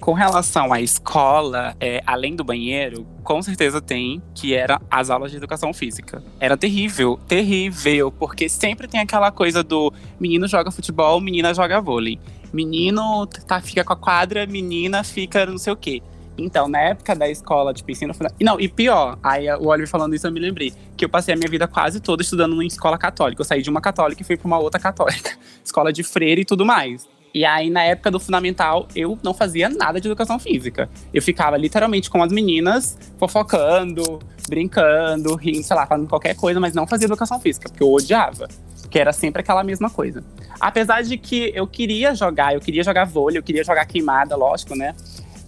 [0.00, 5.30] Com relação à escola, é, além do banheiro, com certeza tem, que era as aulas
[5.30, 6.22] de educação física.
[6.38, 12.18] Era terrível, terrível, porque sempre tem aquela coisa do menino joga futebol, menina joga vôlei.
[12.52, 16.02] Menino tá, fica com a quadra, menina fica não sei o quê.
[16.38, 20.26] Então, na época da escola, tipo, ensino Não, e pior, aí o Oliver falando isso,
[20.26, 20.72] eu me lembrei.
[20.96, 23.40] Que eu passei a minha vida quase toda estudando numa escola católica.
[23.40, 25.36] Eu saí de uma católica e fui pra uma outra católica.
[25.64, 27.08] Escola de freira e tudo mais.
[27.34, 30.88] E aí, na época do fundamental, eu não fazia nada de educação física.
[31.12, 36.74] Eu ficava literalmente com as meninas, fofocando, brincando, rindo, sei lá, fazendo qualquer coisa, mas
[36.74, 38.48] não fazia educação física, porque eu odiava.
[38.90, 40.24] Que era sempre aquela mesma coisa.
[40.58, 44.74] Apesar de que eu queria jogar, eu queria jogar vôlei, eu queria jogar queimada, lógico,
[44.74, 44.94] né?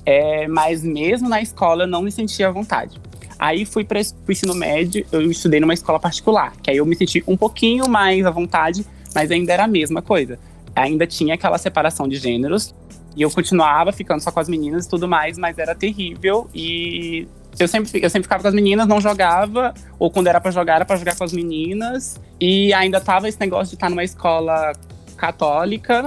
[0.05, 3.01] É, mas mesmo na escola eu não me sentia à vontade.
[3.39, 6.95] Aí fui para o ensino médio, eu estudei numa escola particular, que aí eu me
[6.95, 10.39] senti um pouquinho mais à vontade, mas ainda era a mesma coisa
[10.75, 12.75] ainda tinha aquela separação de gêneros.
[13.17, 16.49] E eu continuava ficando só com as meninas e tudo mais, mas era terrível.
[16.55, 17.27] E
[17.59, 20.77] eu sempre, eu sempre ficava com as meninas, não jogava, ou quando era para jogar,
[20.77, 22.21] era pra jogar com as meninas.
[22.41, 24.73] E ainda tava esse negócio de estar numa escola
[25.17, 26.07] católica.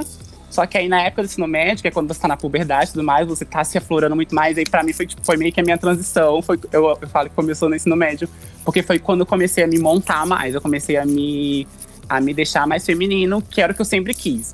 [0.50, 2.92] Só que aí na época do ensino médio, que é quando você tá na puberdade
[2.92, 4.58] e tudo mais, você tá se aflorando muito mais.
[4.58, 6.42] Aí pra mim foi, tipo, foi meio que a minha transição.
[6.44, 8.30] Foi, eu, eu falo que começou no ensino médio.
[8.64, 10.54] Porque foi quando eu comecei a me montar mais.
[10.54, 11.68] Eu comecei a me,
[12.14, 14.54] a me deixar mais feminino, que era o que eu sempre quis.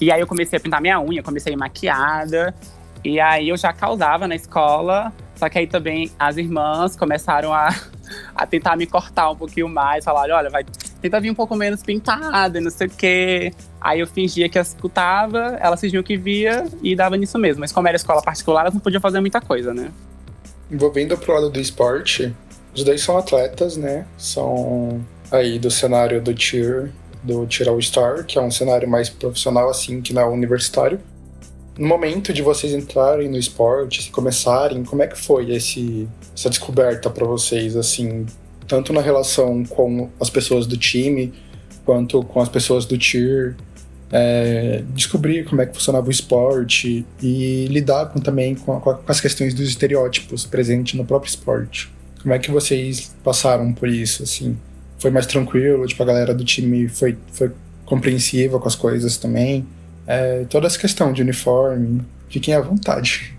[0.00, 2.52] E aí eu comecei a pintar minha unha, comecei a ir maquiada.
[3.04, 5.12] E aí eu já causava na escola.
[5.36, 7.68] Só que aí também as irmãs começaram a,
[8.34, 10.04] a tentar me cortar um pouquinho mais.
[10.04, 10.64] Falaram, olha, vai,
[11.00, 13.54] tenta vir um pouco menos pintada, não sei o quê.
[13.80, 17.60] Aí eu fingia que escutava, elas fingiam que via e dava nisso mesmo.
[17.60, 19.92] Mas como era escola particular, elas não podiam fazer muita coisa, né?
[20.68, 22.34] Envolvendo pro lado do esporte,
[22.74, 24.04] os dois são atletas, né?
[24.18, 26.90] São aí do cenário do Tier,
[27.22, 31.00] do Tier All Star, que é um cenário mais profissional, assim, que não é universitário
[31.78, 37.10] no momento de vocês entrarem no esporte, começarem, como é que foi esse, essa descoberta
[37.10, 38.26] para vocês, assim,
[38.66, 41.32] tanto na relação com as pessoas do time,
[41.84, 43.54] quanto com as pessoas do tier,
[44.10, 49.20] é, descobrir como é que funcionava o esporte e lidar com, também com, com, as
[49.20, 51.92] questões dos estereótipos presentes no próprio esporte.
[52.22, 54.56] Como é que vocês passaram por isso, assim?
[54.98, 55.86] Foi mais tranquilo?
[55.86, 57.50] Tipo, a galera do time foi, foi
[57.84, 59.66] compreensiva com as coisas também?
[60.06, 63.34] é, toda essa questão de uniforme, fiquem à vontade.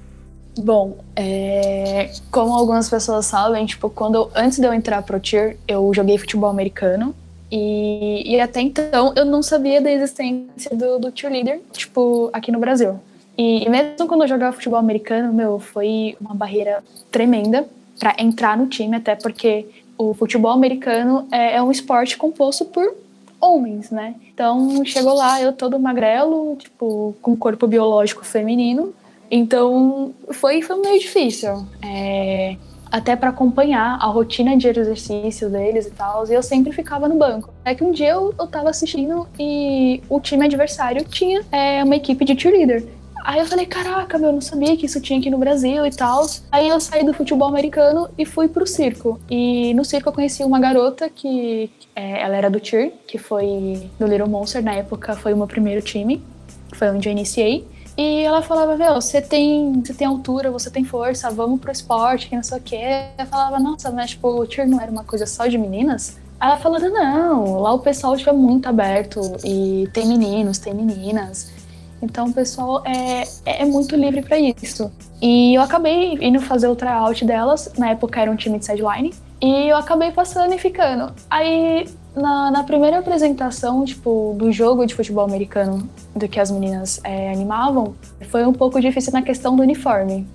[0.60, 5.92] Bom, é, como algumas pessoas sabem, tipo, quando antes de eu entrar pro tier, eu
[5.94, 7.16] joguei futebol americano
[7.52, 12.60] e, e até então eu não sabia da existência do, do cheerleader, tipo, aqui no
[12.60, 13.00] Brasil.
[13.38, 17.66] E, e mesmo quando eu jogava futebol americano, meu, foi uma barreira tremenda
[18.00, 22.94] para entrar no time, até porque o futebol americano é, é um esporte composto por
[23.40, 24.16] homens, né?
[24.34, 28.94] Então chegou lá, eu todo magrelo, tipo, com corpo biológico feminino.
[29.30, 31.66] Então foi, foi meio difícil.
[31.84, 32.56] É,
[32.92, 36.28] até para acompanhar a rotina de exercício deles e tal.
[36.28, 37.54] E eu sempre ficava no banco.
[37.66, 41.96] É que um dia eu, eu tava assistindo e o time adversário tinha é, uma
[41.96, 42.86] equipe de cheerleader.
[43.28, 45.92] Aí eu falei, caraca, meu, eu não sabia que isso tinha aqui no Brasil e
[45.92, 46.26] tal.
[46.50, 49.20] Aí eu saí do futebol americano e fui pro circo.
[49.30, 53.90] E no circo eu conheci uma garota que é, ela era do cheer, que foi
[54.00, 56.24] do Little Monster, na época foi o meu primeiro time,
[56.72, 57.68] foi onde eu iniciei.
[57.98, 62.30] E ela falava, meu, você tem, você tem altura, você tem força, vamos pro esporte,
[62.30, 63.08] que não sei o quê.
[63.18, 66.18] Eu falava, nossa, mas tipo, o cheer não era uma coisa só de meninas?
[66.40, 71.57] Ela falou, não, lá o pessoal tipo, muito aberto e tem meninos, tem meninas.
[72.02, 74.92] Então o pessoal é, é muito livre para isso.
[75.22, 79.14] E eu acabei indo fazer o tryout delas, na época era um time de sideline,
[79.42, 81.12] e eu acabei passando e ficando.
[81.30, 87.00] Aí na, na, primeira apresentação, tipo, do jogo de futebol americano do que as meninas
[87.04, 87.96] é, animavam,
[88.30, 90.28] foi um pouco difícil na questão do uniforme.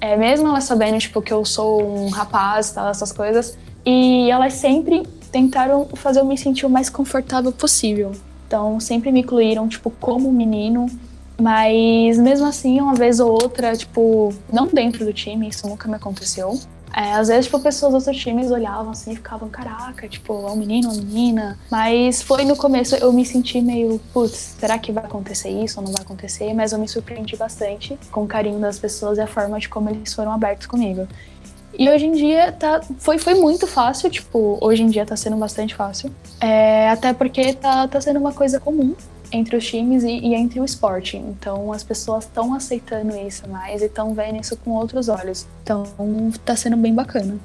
[0.00, 4.54] É, mesmo elas sabendo, tipo, que eu sou um rapaz, tal, essas coisas, e elas
[4.54, 8.12] sempre tentaram fazer eu me sentir o mais confortável possível.
[8.50, 10.86] Então, sempre me incluíram, tipo, como menino.
[11.40, 15.94] Mas, mesmo assim, uma vez ou outra, tipo, não dentro do time, isso nunca me
[15.94, 16.58] aconteceu.
[16.92, 20.50] É, às vezes, tipo, pessoas dos outros times olhavam assim e ficavam, caraca, tipo, é
[20.50, 21.58] um menino, uma menina.
[21.70, 25.86] Mas foi no começo eu me senti meio, putz, será que vai acontecer isso ou
[25.86, 26.52] não vai acontecer?
[26.52, 29.88] Mas eu me surpreendi bastante com o carinho das pessoas e a forma de como
[29.88, 31.06] eles foram abertos comigo.
[31.78, 35.36] E hoje em dia tá, foi, foi muito fácil, tipo, hoje em dia tá sendo
[35.36, 36.12] bastante fácil.
[36.40, 38.94] É, até porque tá, tá sendo uma coisa comum
[39.32, 41.16] entre os times e, e entre o esporte.
[41.16, 45.46] Então as pessoas estão aceitando isso mais e estão vendo isso com outros olhos.
[45.62, 45.84] Então
[46.44, 47.38] tá sendo bem bacana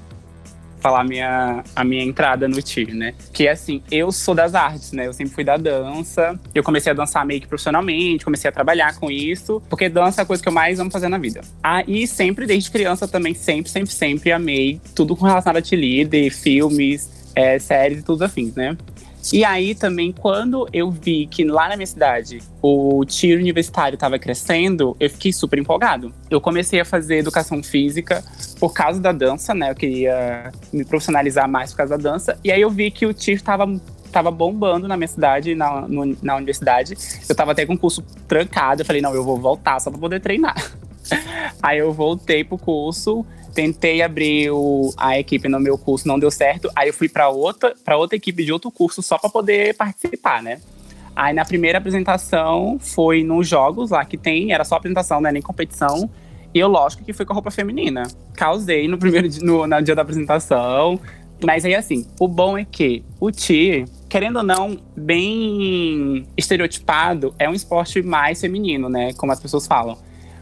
[0.86, 3.16] falar minha, a minha entrada no TIR, né?
[3.34, 5.08] Que é assim, eu sou das artes, né?
[5.08, 6.40] Eu sempre fui da dança.
[6.54, 10.24] Eu comecei a dançar meio que profissionalmente, comecei a trabalhar com isso, porque dança é
[10.24, 11.42] a coisa que eu mais amo fazer na vida.
[11.88, 17.10] E sempre, desde criança também, sempre, sempre, sempre amei tudo com relação a líder, filmes,
[17.34, 18.78] é, séries e tudo afins, né?
[19.34, 24.20] E aí também, quando eu vi que lá na minha cidade o tiro universitário estava
[24.20, 26.14] crescendo, eu fiquei super empolgado.
[26.30, 28.24] Eu comecei a fazer educação física
[28.60, 29.72] por causa da dança, né?
[29.72, 32.38] Eu queria me profissionalizar mais por causa da dança.
[32.44, 33.66] E aí eu vi que o tiro estava
[34.12, 36.96] tava bombando na minha cidade, na, no, na universidade.
[37.28, 38.82] Eu tava até com o curso trancado.
[38.82, 40.56] Eu falei, não, eu vou voltar só pra poder treinar.
[41.62, 46.30] Aí eu voltei pro curso, tentei abrir o, a equipe no meu curso, não deu
[46.30, 46.70] certo.
[46.76, 50.44] Aí eu fui para outra, para outra equipe de outro curso só para poder participar,
[50.44, 50.60] né?
[51.16, 55.42] Aí na primeira apresentação foi nos jogos lá que tem, era só apresentação, né, nem
[55.42, 56.10] competição.
[56.54, 58.04] E eu, lógico, que fui com a roupa feminina.
[58.34, 61.00] Causei no primeiro no, no dia da apresentação.
[61.44, 67.50] Mas aí, assim, o bom é que o TI, querendo ou não, bem estereotipado, é
[67.50, 69.14] um esporte mais feminino, né?
[69.14, 69.98] Como as pessoas falam.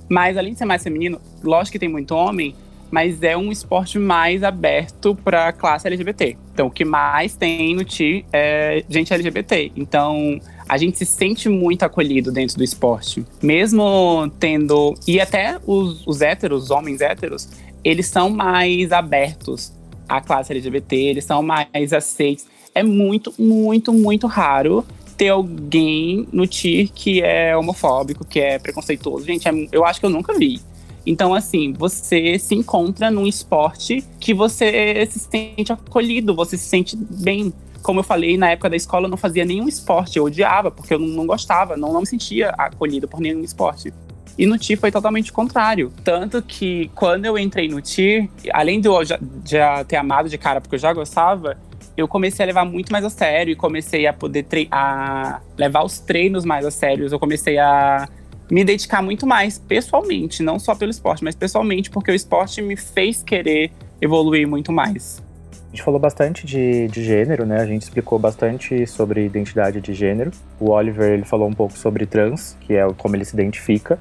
[0.10, 2.56] Mas além de ser mais feminino, lógico que tem muito homem,
[2.94, 6.38] mas é um esporte mais aberto para a classe LGBT.
[6.54, 9.72] Então, o que mais tem no TI é gente LGBT.
[9.76, 13.26] Então, a gente se sente muito acolhido dentro do esporte.
[13.42, 14.94] Mesmo tendo.
[15.08, 17.50] E até os, os héteros, os homens héteros,
[17.84, 19.74] eles são mais abertos
[20.08, 22.46] à classe LGBT, eles são mais aceitos.
[22.76, 24.86] É muito, muito, muito raro
[25.18, 29.26] ter alguém no TIR que é homofóbico, que é preconceituoso.
[29.26, 30.62] Gente, é, eu acho que eu nunca vi.
[31.06, 36.96] Então, assim, você se encontra num esporte que você se sente acolhido, você se sente
[36.96, 37.54] bem.
[37.82, 40.94] Como eu falei, na época da escola eu não fazia nenhum esporte, eu odiava, porque
[40.94, 43.94] eu não, gostava, não, não me sentia acolhido por nenhum esporte.
[44.38, 45.92] E no TIR foi totalmente o contrário.
[46.04, 50.38] Tanto que quando eu entrei no TIR, além de eu já, já ter amado de
[50.38, 51.58] cara, porque eu já gostava,
[51.96, 56.00] eu comecei a levar muito mais a sério e comecei a poder a levar os
[56.00, 57.08] treinos mais a sério.
[57.08, 58.08] Eu comecei a
[58.54, 62.76] me dedicar muito mais pessoalmente, não só pelo esporte, mas pessoalmente, porque o esporte me
[62.76, 65.24] fez querer evoluir muito mais.
[65.52, 67.60] A gente falou bastante de, de gênero, né?
[67.60, 70.30] A gente explicou bastante sobre identidade de gênero.
[70.60, 73.98] O Oliver ele falou um pouco sobre trans, que é como ele se identifica.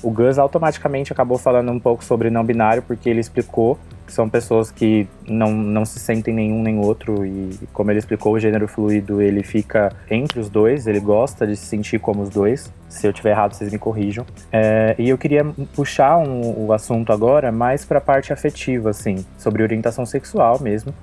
[0.00, 3.76] O Gus automaticamente acabou falando um pouco sobre não binário, porque ele explicou
[4.12, 8.38] são pessoas que não, não se sentem nenhum nem outro e como ele explicou o
[8.40, 12.72] gênero fluido ele fica entre os dois ele gosta de se sentir como os dois.
[12.88, 14.24] Se eu tiver errado vocês me corrijam.
[14.52, 19.24] É, e eu queria puxar um, o assunto agora mais para a parte afetiva assim
[19.36, 20.94] sobre orientação sexual mesmo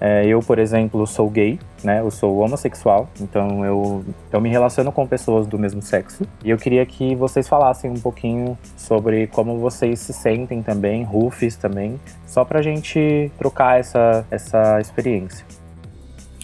[0.00, 2.00] é, eu, por exemplo, sou gay, né?
[2.00, 6.26] Eu sou homossexual, então eu, eu me relaciono com pessoas do mesmo sexo.
[6.44, 11.56] E eu queria que vocês falassem um pouquinho sobre como vocês se sentem também, Rufis
[11.56, 15.44] também, só pra gente trocar essa, essa experiência.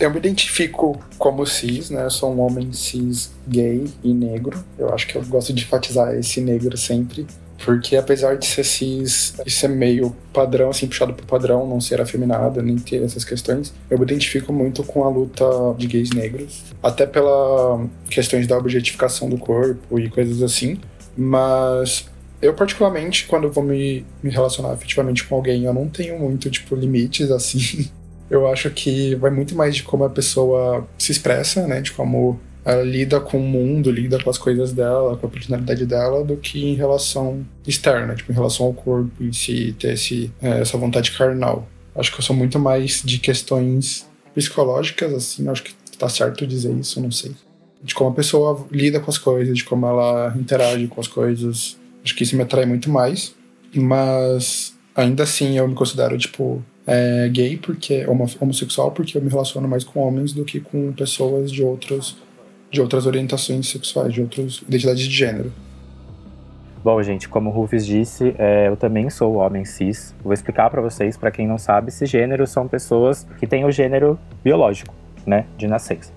[0.00, 2.04] Eu me identifico como cis, né?
[2.04, 4.64] Eu sou um homem cis gay e negro.
[4.78, 7.26] Eu acho que eu gosto de enfatizar esse negro sempre.
[7.64, 12.60] Porque apesar de ser cis ser meio padrão, assim, puxado pro padrão, não ser afeminada,
[12.60, 15.44] nem ter essas questões, eu me identifico muito com a luta
[15.78, 16.64] de gays negros.
[16.82, 20.80] Até pela questões da objetificação do corpo e coisas assim.
[21.16, 22.06] Mas
[22.40, 26.74] eu, particularmente, quando vou me, me relacionar efetivamente com alguém, eu não tenho muito, tipo,
[26.74, 27.88] limites, assim.
[28.30, 31.82] Eu acho que vai muito mais de como a pessoa se expressa, né?
[31.82, 35.84] De como ela lida com o mundo, lida com as coisas dela, com a personalidade
[35.84, 40.30] dela, do que em relação externa, tipo, em relação ao corpo em si, ter esse,
[40.40, 41.68] é, essa vontade carnal.
[41.94, 46.72] Acho que eu sou muito mais de questões psicológicas, assim, acho que tá certo dizer
[46.74, 47.32] isso, não sei.
[47.82, 51.76] De como a pessoa lida com as coisas, de como ela interage com as coisas.
[52.04, 53.34] Acho que isso me atrai muito mais.
[53.74, 58.06] Mas ainda assim eu me considero, tipo, é, gay, porque
[58.40, 62.16] homossexual, porque eu me relaciono mais com homens do que com pessoas de outros
[62.72, 65.52] de outras orientações sexuais, de outras identidades de gênero.
[66.82, 70.12] Bom, gente, como o Rufus disse, é, eu também sou homem cis.
[70.24, 74.18] Vou explicar para vocês, para quem não sabe, cisgêneros são pessoas que têm o gênero
[74.42, 74.92] biológico,
[75.24, 76.10] né, de nascença.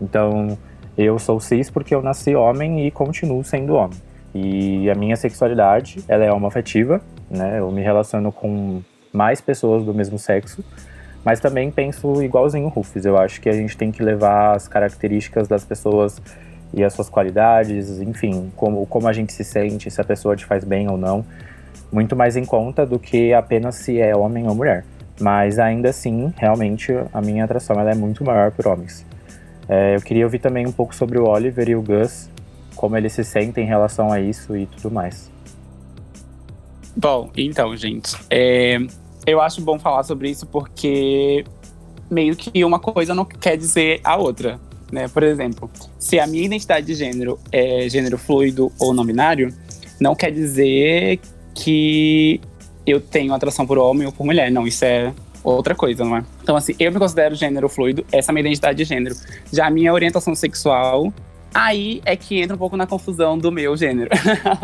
[0.00, 0.56] Então,
[0.96, 3.98] eu sou cis porque eu nasci homem e continuo sendo homem.
[4.34, 7.58] E a minha sexualidade, ela é homoafetiva, né?
[7.58, 8.80] Eu me relaciono com
[9.12, 10.62] mais pessoas do mesmo sexo
[11.24, 13.04] mas também penso igualzinho o Rufus.
[13.04, 16.20] Eu acho que a gente tem que levar as características das pessoas
[16.72, 20.44] e as suas qualidades, enfim, como, como a gente se sente, se a pessoa te
[20.44, 21.24] faz bem ou não,
[21.90, 24.84] muito mais em conta do que apenas se é homem ou mulher.
[25.20, 29.04] Mas ainda assim, realmente, a minha atração ela é muito maior por homens.
[29.68, 32.28] É, eu queria ouvir também um pouco sobre o Oliver e o Gus,
[32.76, 35.30] como eles se sentem em relação a isso e tudo mais.
[36.96, 38.78] Bom, então, gente, é,
[39.28, 41.44] eu acho bom falar sobre isso porque
[42.10, 44.58] meio que uma coisa não quer dizer a outra.
[44.90, 45.06] Né?
[45.08, 49.52] Por exemplo, se a minha identidade de gênero é gênero fluido ou não binário,
[50.00, 51.20] não quer dizer
[51.54, 52.40] que
[52.86, 54.50] eu tenho atração por homem ou por mulher.
[54.50, 55.12] Não, isso é
[55.44, 56.24] outra coisa, não é?
[56.42, 59.14] Então, assim, eu me considero gênero fluido, essa é a minha identidade de gênero.
[59.52, 61.12] Já a minha orientação sexual,
[61.52, 64.10] aí é que entra um pouco na confusão do meu gênero.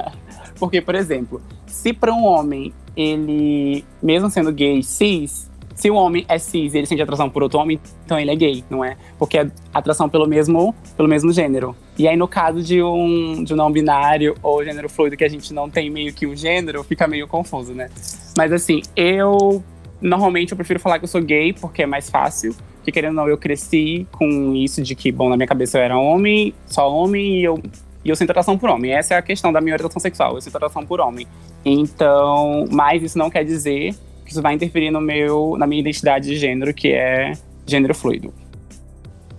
[0.59, 6.25] Porque, por exemplo, se para um homem ele, mesmo sendo gay cis, se o homem
[6.29, 8.97] é cis e ele sente atração por outro homem, então ele é gay, não é?
[9.19, 11.75] Porque é atração pelo mesmo, pelo mesmo gênero.
[11.99, 15.29] E aí, no caso de um, de um não binário ou gênero fluido, que a
[15.29, 17.91] gente não tem meio que um gênero, fica meio confuso, né?
[18.37, 19.63] Mas assim, eu
[20.01, 22.55] normalmente eu prefiro falar que eu sou gay porque é mais fácil.
[22.85, 25.83] Porque querendo ou não, eu cresci com isso de que, bom, na minha cabeça eu
[25.83, 27.59] era homem, só homem, e eu
[28.05, 28.93] e eu sinto atração por homem.
[28.93, 30.35] Essa é a questão da minha orientação sexual.
[30.35, 31.27] Eu sinto atração por homem.
[31.65, 33.95] Então, mas isso não quer dizer
[34.27, 37.33] que isso vai interferir no meu, na minha identidade de gênero, que é
[37.67, 38.35] gênero fluido.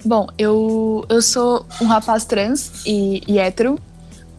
[0.04, 3.78] Bom, eu, eu sou um rapaz trans e, e hétero,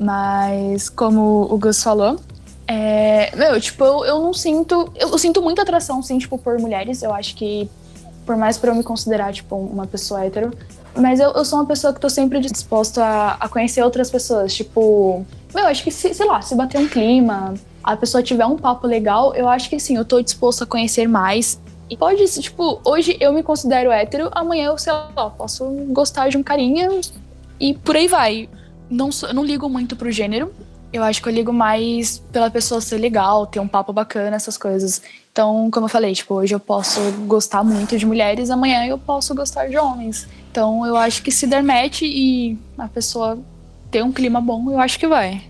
[0.00, 2.18] mas como o Gus falou,
[2.66, 4.92] É, meu, tipo, eu, eu não sinto.
[4.96, 7.00] Eu, eu, sinto muita atração, sim, tipo, por mulheres.
[7.00, 7.70] Eu acho que,
[8.26, 10.52] por mais pra eu me considerar, tipo, uma pessoa hétero.
[10.94, 14.52] Mas eu, eu sou uma pessoa que tô sempre disposta a, a conhecer outras pessoas.
[14.52, 15.24] Tipo,
[15.54, 17.54] meu, acho que, se, sei lá, se bater um clima,
[17.84, 21.06] a pessoa tiver um papo legal, eu acho que sim, eu tô disposta a conhecer
[21.06, 21.60] mais.
[21.88, 26.36] E pode, tipo, hoje eu me considero hétero, amanhã eu, sei lá, posso gostar de
[26.36, 26.88] um carinha
[27.60, 28.48] e por aí vai.
[28.90, 30.52] Não, eu não ligo muito pro gênero.
[30.92, 34.56] Eu acho que eu ligo mais pela pessoa ser legal, ter um papo bacana, essas
[34.56, 35.00] coisas.
[35.36, 39.34] Então, como eu falei, tipo, hoje eu posso gostar muito de mulheres, amanhã eu posso
[39.34, 40.26] gostar de homens.
[40.50, 43.38] Então, eu acho que se der match e a pessoa
[43.90, 45.42] ter um clima bom, eu acho que vai.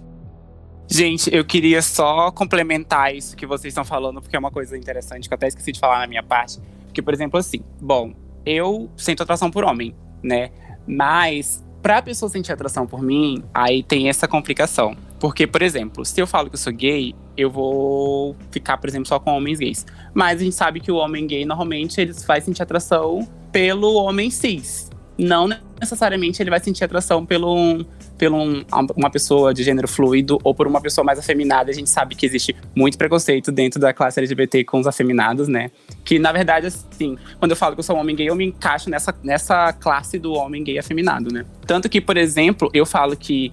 [0.89, 5.29] Gente, eu queria só complementar isso que vocês estão falando, porque é uma coisa interessante
[5.29, 6.59] que eu até esqueci de falar na minha parte.
[6.87, 8.13] Porque, por exemplo, assim, bom,
[8.45, 10.51] eu sinto atração por homem, né?
[10.85, 14.97] Mas pra pessoa sentir atração por mim, aí tem essa complicação.
[15.21, 19.07] Porque, por exemplo, se eu falo que eu sou gay, eu vou ficar, por exemplo,
[19.07, 19.87] só com homens gays.
[20.13, 23.21] Mas a gente sabe que o homem gay, normalmente, ele vai sentir atração
[23.53, 24.91] pelo homem cis.
[25.19, 25.49] Não
[25.81, 27.85] necessariamente ele vai sentir atração pelo
[28.19, 28.65] por um,
[28.97, 31.71] uma pessoa de gênero fluido ou por uma pessoa mais afeminada.
[31.71, 35.71] A gente sabe que existe muito preconceito dentro da classe LGBT com os afeminados, né?
[36.05, 38.47] Que, na verdade, assim, quando eu falo que eu sou um homem gay, eu me
[38.47, 41.45] encaixo nessa, nessa classe do homem gay afeminado, né?
[41.67, 43.53] Tanto que, por exemplo, eu falo que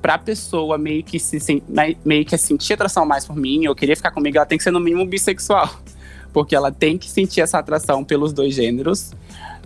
[0.00, 1.62] pra pessoa meio que se
[2.04, 4.70] meio que sentir atração mais por mim, ou querer ficar comigo, ela tem que ser
[4.70, 5.68] no mínimo bissexual.
[6.32, 9.12] Porque ela tem que sentir essa atração pelos dois gêneros.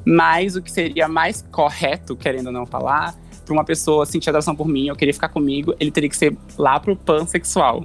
[0.04, 4.54] Mas o que seria mais correto, querendo ou não falar, para uma pessoa sentir atração
[4.54, 7.84] por mim ou querer ficar comigo, ele teria que ser lá pro pansexual.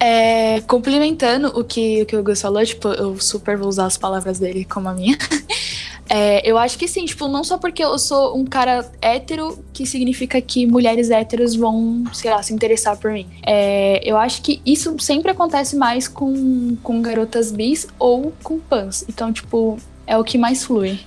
[0.00, 3.96] É, complementando o que, o que o Gus falou, tipo, eu super vou usar as
[3.96, 5.18] palavras dele como a minha.
[6.10, 9.84] É, eu acho que sim, tipo, não só porque eu sou um cara hétero que
[9.84, 13.26] significa que mulheres héteros vão, sei lá, se interessar por mim.
[13.46, 19.04] É, eu acho que isso sempre acontece mais com, com garotas bis ou com pans.
[19.06, 19.78] Então, tipo,
[20.08, 20.98] é o que mais flui.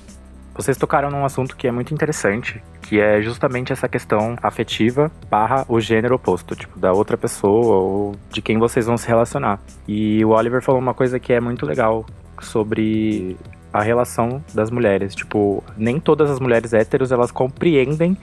[0.53, 5.65] Vocês tocaram num assunto que é muito interessante, que é justamente essa questão afetiva barra
[5.67, 9.59] o gênero oposto, tipo, da outra pessoa ou de quem vocês vão se relacionar.
[9.87, 12.05] E o Oliver falou uma coisa que é muito legal
[12.41, 13.35] sobre
[13.73, 15.15] a relação das mulheres.
[15.15, 18.15] Tipo, nem todas as mulheres héteros elas compreendem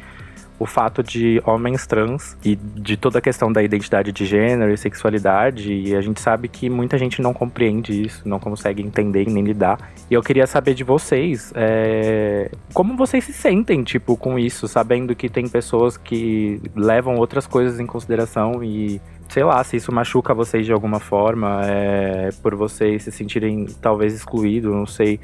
[0.59, 4.77] o fato de homens trans e de toda a questão da identidade de gênero e
[4.77, 9.45] sexualidade, e a gente sabe que muita gente não compreende isso, não consegue entender nem
[9.45, 9.79] lidar.
[10.11, 15.15] E eu queria saber de vocês, é, como vocês se sentem, tipo, com isso, sabendo
[15.15, 20.33] que tem pessoas que levam outras coisas em consideração e sei lá, se isso machuca
[20.33, 25.21] vocês de alguma forma, é, por vocês se sentirem talvez excluídos, não sei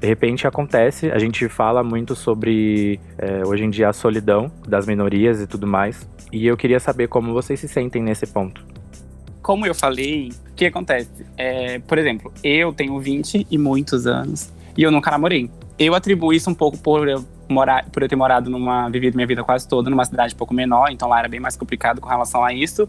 [0.00, 4.86] de repente acontece, a gente fala muito sobre é, hoje em dia a solidão das
[4.86, 6.08] minorias e tudo mais.
[6.32, 8.64] E eu queria saber como vocês se sentem nesse ponto.
[9.40, 11.24] Como eu falei, o que acontece?
[11.36, 15.50] É, por exemplo, eu tenho 20 e muitos anos e eu nunca namorei.
[15.78, 18.88] Eu atribuo isso um pouco por eu, morar, por eu ter morado numa.
[18.88, 21.56] vivido minha vida quase toda numa cidade um pouco menor, então lá era bem mais
[21.56, 22.88] complicado com relação a isso.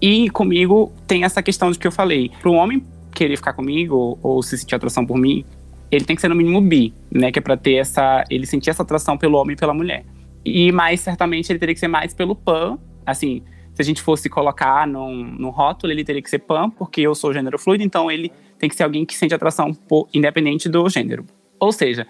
[0.00, 2.30] E comigo tem essa questão de que eu falei.
[2.40, 2.82] Para um homem
[3.12, 5.44] querer ficar comigo ou se sentir atração por mim,
[5.90, 7.30] ele tem que ser no mínimo bi, né?
[7.30, 8.24] Que é pra ter essa.
[8.30, 10.04] ele sentir essa atração pelo homem e pela mulher.
[10.44, 12.78] E mais certamente ele teria que ser mais pelo pan.
[13.04, 13.42] Assim,
[13.74, 17.14] se a gente fosse colocar num, num rótulo, ele teria que ser pan, porque eu
[17.14, 20.88] sou gênero fluido, então ele tem que ser alguém que sente atração por, independente do
[20.88, 21.26] gênero.
[21.60, 22.06] Ou seja,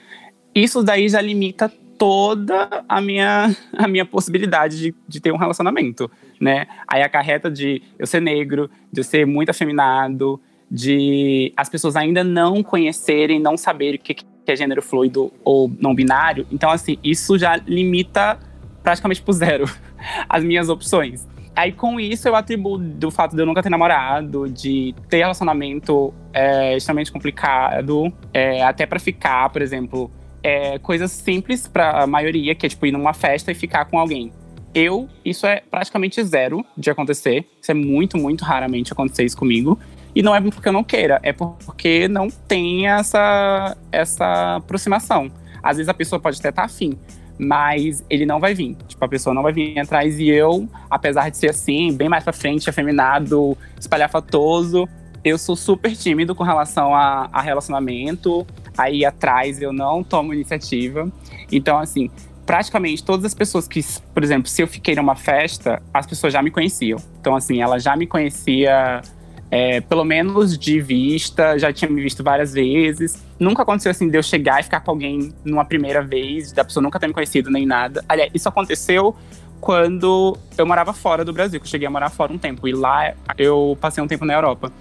[0.55, 1.69] isso daí já limita
[1.99, 6.11] toda a minha, a minha possibilidade de, de ter um relacionamento,
[6.41, 6.67] né?
[6.87, 12.25] Aí acarreta de eu ser negro, de eu ser muito afeminado, de as pessoas ainda
[12.25, 16.47] não conhecerem, não saberem o que é gênero fluido ou não binário.
[16.51, 18.39] Então, assim, isso já limita
[18.83, 19.65] praticamente por zero
[20.29, 21.27] as minhas opções.
[21.55, 26.13] Aí, com isso, eu atribuo do fato de eu nunca ter namorado, de ter relacionamento
[26.33, 30.11] é, extremamente complicado, é, até para ficar, por exemplo,
[30.43, 33.99] é, coisas simples para a maioria, que é tipo ir numa festa e ficar com
[33.99, 34.31] alguém.
[34.75, 37.47] Eu, isso é praticamente zero de acontecer.
[37.61, 39.79] Isso é muito, muito raramente acontecer isso comigo.
[40.17, 45.31] E não é porque eu não queira, é porque não tem essa, essa aproximação.
[45.63, 46.99] Às vezes a pessoa pode até estar tá afim,
[47.39, 48.79] mas ele não vai vir.
[48.89, 50.19] Tipo, a pessoa não vai vir atrás.
[50.19, 54.89] E eu, apesar de ser assim, bem mais pra frente, afeminado, espalhafatoso,
[55.23, 58.47] eu sou super tímido com relação a, a relacionamento.
[58.79, 61.13] Aí atrás eu não tomo iniciativa.
[61.53, 62.11] Então, assim,
[62.47, 66.41] praticamente todas as pessoas que, por exemplo, se eu fiquei numa festa, as pessoas já
[66.41, 66.99] me conheciam.
[67.21, 69.03] Então, assim, ela já me conhecia
[69.51, 73.23] é, pelo menos de vista, já tinha me visto várias vezes.
[73.39, 76.83] Nunca aconteceu assim de eu chegar e ficar com alguém numa primeira vez, da pessoa
[76.83, 78.05] nunca ter me conhecido nem nada.
[78.09, 79.15] Aliás, isso aconteceu
[79.61, 82.67] quando eu morava fora do Brasil, que eu cheguei a morar fora um tempo.
[82.67, 84.73] E lá eu passei um tempo na Europa.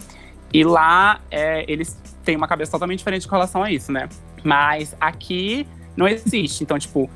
[0.54, 4.10] E lá é, eles têm uma cabeça totalmente diferente com relação a isso, né?
[4.44, 6.64] Mas aqui não existe.
[6.64, 7.10] Então, tipo,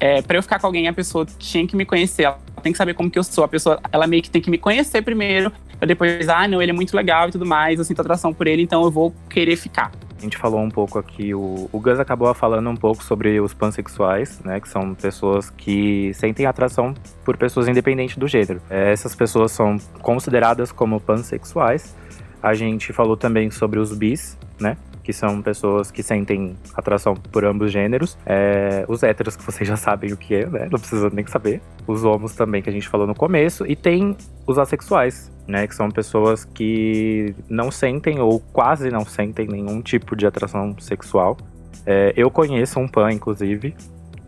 [0.00, 2.24] é, para eu ficar com alguém, a pessoa tinha que me conhecer.
[2.24, 3.44] Ela tem que saber como que eu sou.
[3.44, 6.70] A pessoa, ela meio que tem que me conhecer primeiro, pra depois, ah, não, ele
[6.70, 9.56] é muito legal e tudo mais, eu sinto atração por ele, então eu vou querer
[9.56, 9.90] ficar.
[10.16, 13.52] A gente falou um pouco aqui, o, o Gus acabou falando um pouco sobre os
[13.52, 14.60] pansexuais, né?
[14.60, 18.62] Que são pessoas que sentem atração por pessoas independentes do gênero.
[18.70, 21.96] É, essas pessoas são consideradas como pansexuais.
[22.40, 24.76] A gente falou também sobre os bis, né?
[25.02, 28.16] Que são pessoas que sentem atração por ambos gêneros.
[28.24, 30.68] É, os héteros, que vocês já sabem o que é, né?
[30.70, 31.60] Não precisa nem saber.
[31.86, 33.66] Os homos também, que a gente falou no começo.
[33.66, 35.66] E tem os assexuais, né?
[35.66, 41.36] Que são pessoas que não sentem ou quase não sentem nenhum tipo de atração sexual.
[41.84, 43.74] É, eu conheço um pan, inclusive.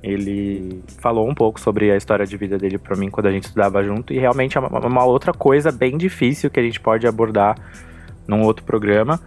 [0.03, 3.45] Ele falou um pouco sobre a história de vida dele para mim quando a gente
[3.45, 4.13] estudava junto.
[4.13, 7.57] E realmente é uma, uma outra coisa bem difícil que a gente pode abordar
[8.27, 9.21] num outro programa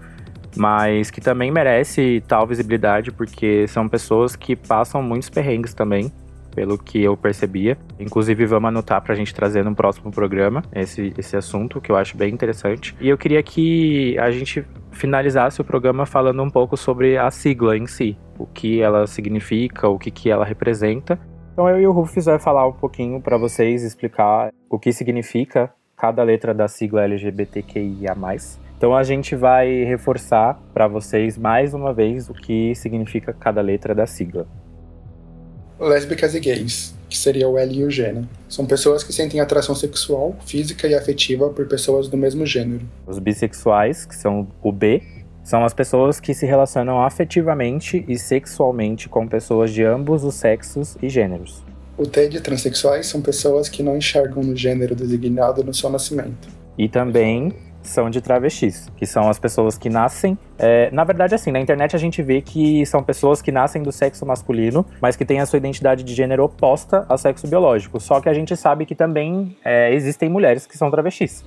[0.57, 6.11] mas que também merece tal visibilidade porque são pessoas que passam muitos perrengues também,
[6.55, 7.77] pelo que eu percebia.
[7.99, 11.95] Inclusive, vamos anotar para a gente trazer no próximo programa esse, esse assunto, que eu
[11.95, 12.95] acho bem interessante.
[12.99, 17.77] E eu queria que a gente finalizasse o programa falando um pouco sobre a sigla
[17.77, 21.19] em si, o que ela significa, o que, que ela representa.
[21.53, 25.71] Então, eu e o Rufus vai falar um pouquinho para vocês explicar o que significa
[25.95, 28.15] cada letra da sigla LGBTQIA.
[28.77, 33.95] Então a gente vai reforçar para vocês mais uma vez o que significa cada letra
[33.95, 34.45] da sigla.
[35.79, 38.25] Lésbicas e gays, que seria o L e o G, né?
[38.47, 42.85] São pessoas que sentem atração sexual, física e afetiva por pessoas do mesmo gênero.
[43.07, 45.01] Os bissexuais, que são o B,
[45.43, 50.97] são as pessoas que se relacionam afetivamente e sexualmente com pessoas de ambos os sexos
[51.01, 51.63] e gêneros.
[51.97, 56.47] O T de transexuais são pessoas que não enxergam no gênero designado no seu nascimento.
[56.77, 57.51] E também
[57.89, 60.37] são de travestis, que são as pessoas que nascem.
[60.57, 63.91] É, na verdade, assim, na internet a gente vê que são pessoas que nascem do
[63.91, 67.99] sexo masculino, mas que têm a sua identidade de gênero oposta ao sexo biológico.
[67.99, 71.43] Só que a gente sabe que também é, existem mulheres que são travestis.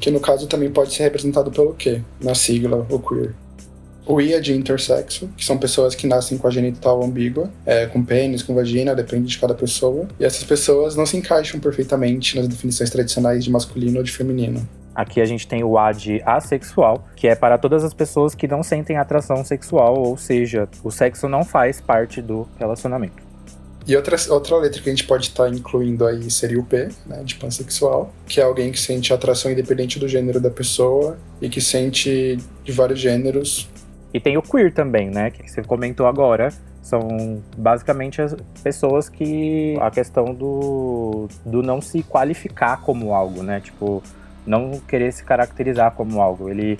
[0.00, 2.00] Que no caso também pode ser representado pelo quê?
[2.20, 3.34] Na sigla, o queer.
[4.08, 7.84] O I é de intersexo, que são pessoas que nascem com a genital ambígua, é,
[7.84, 10.08] com pênis, com vagina, depende de cada pessoa.
[10.18, 14.66] E essas pessoas não se encaixam perfeitamente nas definições tradicionais de masculino ou de feminino.
[14.98, 18.48] Aqui a gente tem o A de assexual, que é para todas as pessoas que
[18.48, 23.22] não sentem atração sexual, ou seja, o sexo não faz parte do relacionamento.
[23.86, 26.88] E outra, outra letra que a gente pode estar tá incluindo aí seria o P,
[27.06, 31.48] né, de pansexual, que é alguém que sente atração independente do gênero da pessoa e
[31.48, 33.70] que sente de vários gêneros.
[34.12, 38.34] E tem o queer também, né, que você comentou agora, são basicamente as
[38.64, 43.60] pessoas que a questão do, do não se qualificar como algo, né?
[43.60, 44.02] Tipo,
[44.48, 46.48] não querer se caracterizar como algo.
[46.48, 46.78] Ele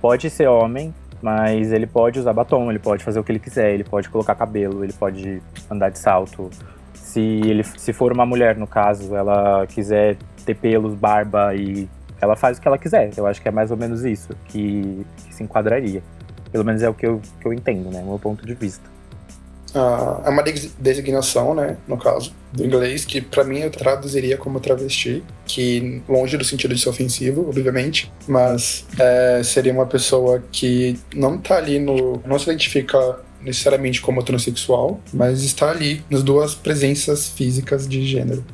[0.00, 3.74] pode ser homem, mas ele pode usar batom, ele pode fazer o que ele quiser,
[3.74, 6.48] ele pode colocar cabelo, ele pode andar de salto.
[6.94, 11.88] Se ele se for uma mulher, no caso, ela quiser ter pelos, barba e
[12.20, 13.10] ela faz o que ela quiser.
[13.16, 16.02] Eu acho que é mais ou menos isso que, que se enquadraria.
[16.52, 18.00] Pelo menos é o que eu, que eu entendo, né?
[18.00, 18.88] O meu ponto de vista.
[19.74, 20.42] Ah, é uma
[20.78, 26.36] designação, né, no caso, do inglês, que para mim eu traduziria como travesti, que longe
[26.36, 31.78] do sentido de ser ofensivo, obviamente, mas é, seria uma pessoa que não tá ali
[31.78, 32.20] no.
[32.26, 38.44] não se identifica necessariamente como transexual, mas está ali nas duas presenças físicas de gênero.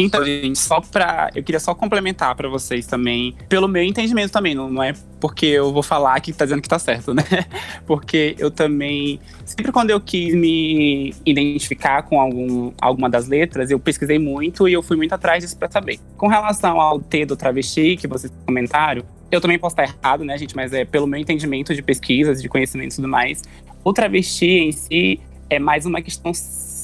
[0.00, 1.30] Então, gente, só pra.
[1.34, 5.46] Eu queria só complementar para vocês também, pelo meu entendimento também, não, não é porque
[5.46, 7.24] eu vou falar que tá dizendo que tá certo, né?
[7.86, 9.18] Porque eu também.
[9.44, 14.72] Sempre quando eu quis me identificar com algum, alguma das letras, eu pesquisei muito e
[14.72, 15.98] eu fui muito atrás disso pra saber.
[16.16, 20.38] Com relação ao T do travesti, que vocês comentaram, eu também posso estar errado, né,
[20.38, 20.54] gente?
[20.54, 23.42] Mas é pelo meu entendimento de pesquisas, de conhecimento e tudo mais.
[23.82, 25.20] O travesti em si
[25.50, 26.32] é mais uma questão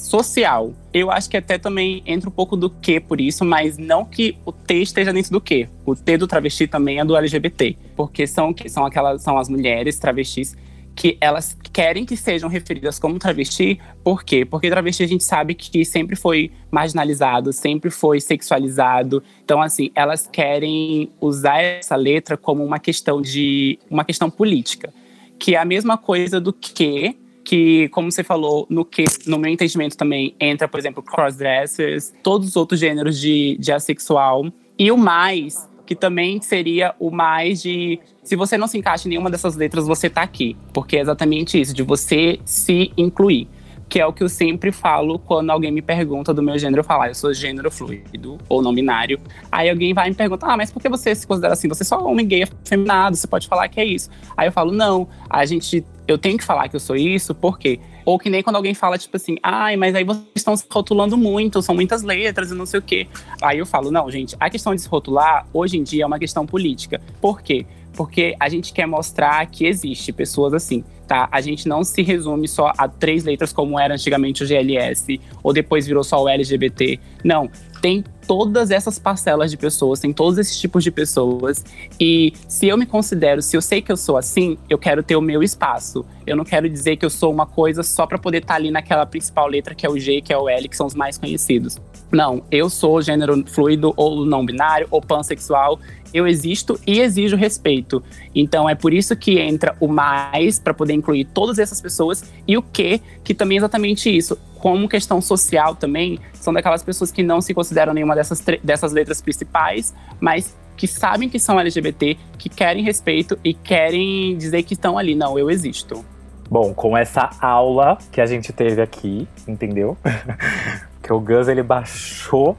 [0.05, 0.73] social.
[0.93, 4.37] Eu acho que até também entra um pouco do que por isso, mas não que
[4.45, 5.67] o T esteja dentro do que.
[5.85, 9.49] O T do travesti também é do LGBT, porque são que são aquelas são as
[9.49, 10.55] mulheres travestis
[10.95, 14.45] que elas querem que sejam referidas como travesti, por quê?
[14.45, 19.21] Porque travesti a gente sabe que sempre foi marginalizado, sempre foi sexualizado.
[19.43, 24.93] Então, assim, elas querem usar essa letra como uma questão de uma questão política,
[25.37, 29.51] que é a mesma coisa do que que, como você falou, no que, no meu
[29.51, 34.47] entendimento também entra, por exemplo, crossdressers, todos os outros gêneros de, de assexual.
[34.77, 39.09] E o mais, que também seria o mais de se você não se encaixa em
[39.09, 40.57] nenhuma dessas letras, você tá aqui.
[40.73, 43.47] Porque é exatamente isso, de você se incluir.
[43.87, 46.83] Que é o que eu sempre falo quando alguém me pergunta do meu gênero, eu
[46.83, 49.19] falo, ah, eu sou gênero fluido ou não binário.
[49.51, 51.67] Aí alguém vai me perguntar, ah, mas por que você se considera assim?
[51.67, 54.09] Você é só homem gay afeminado, você pode falar que é isso.
[54.35, 57.59] Aí eu falo, não, a gente, eu tenho que falar que eu sou isso, por
[57.59, 57.79] quê?
[58.03, 61.17] Ou que nem quando alguém fala, tipo assim, ai, mas aí vocês estão se rotulando
[61.17, 63.07] muito, são muitas letras e não sei o quê.
[63.41, 66.19] Aí eu falo, não, gente, a questão de se rotular, hoje em dia, é uma
[66.19, 67.01] questão política.
[67.19, 67.65] Por quê?
[67.95, 71.29] Porque a gente quer mostrar que existe pessoas assim tá?
[71.31, 75.53] A gente não se resume só a três letras como era antigamente o GLS, ou
[75.53, 76.99] depois virou só o LGBT.
[77.23, 77.49] Não,
[77.81, 81.63] tem todas essas parcelas de pessoas, tem todos esses tipos de pessoas.
[81.99, 85.15] E se eu me considero, se eu sei que eu sou assim, eu quero ter
[85.15, 86.05] o meu espaço.
[86.25, 88.71] Eu não quero dizer que eu sou uma coisa só para poder estar tá ali
[88.71, 91.17] naquela principal letra que é o G, que é o L, que são os mais
[91.17, 91.79] conhecidos.
[92.11, 95.79] Não, eu sou gênero fluido ou não binário ou pansexual
[96.15, 98.01] eu existo e exijo respeito.
[98.33, 102.57] Então é por isso que entra o mais para poder incluir todas essas pessoas e
[102.57, 104.37] o que, que também é exatamente isso.
[104.55, 109.21] Como questão social também, são daquelas pessoas que não se consideram nenhuma dessas, dessas letras
[109.21, 114.97] principais, mas que sabem que são LGBT, que querem respeito e querem dizer que estão
[114.97, 115.15] ali.
[115.15, 116.03] Não, eu existo.
[116.49, 119.97] Bom, com essa aula que a gente teve aqui, entendeu?
[121.03, 122.55] que o Gus ele baixou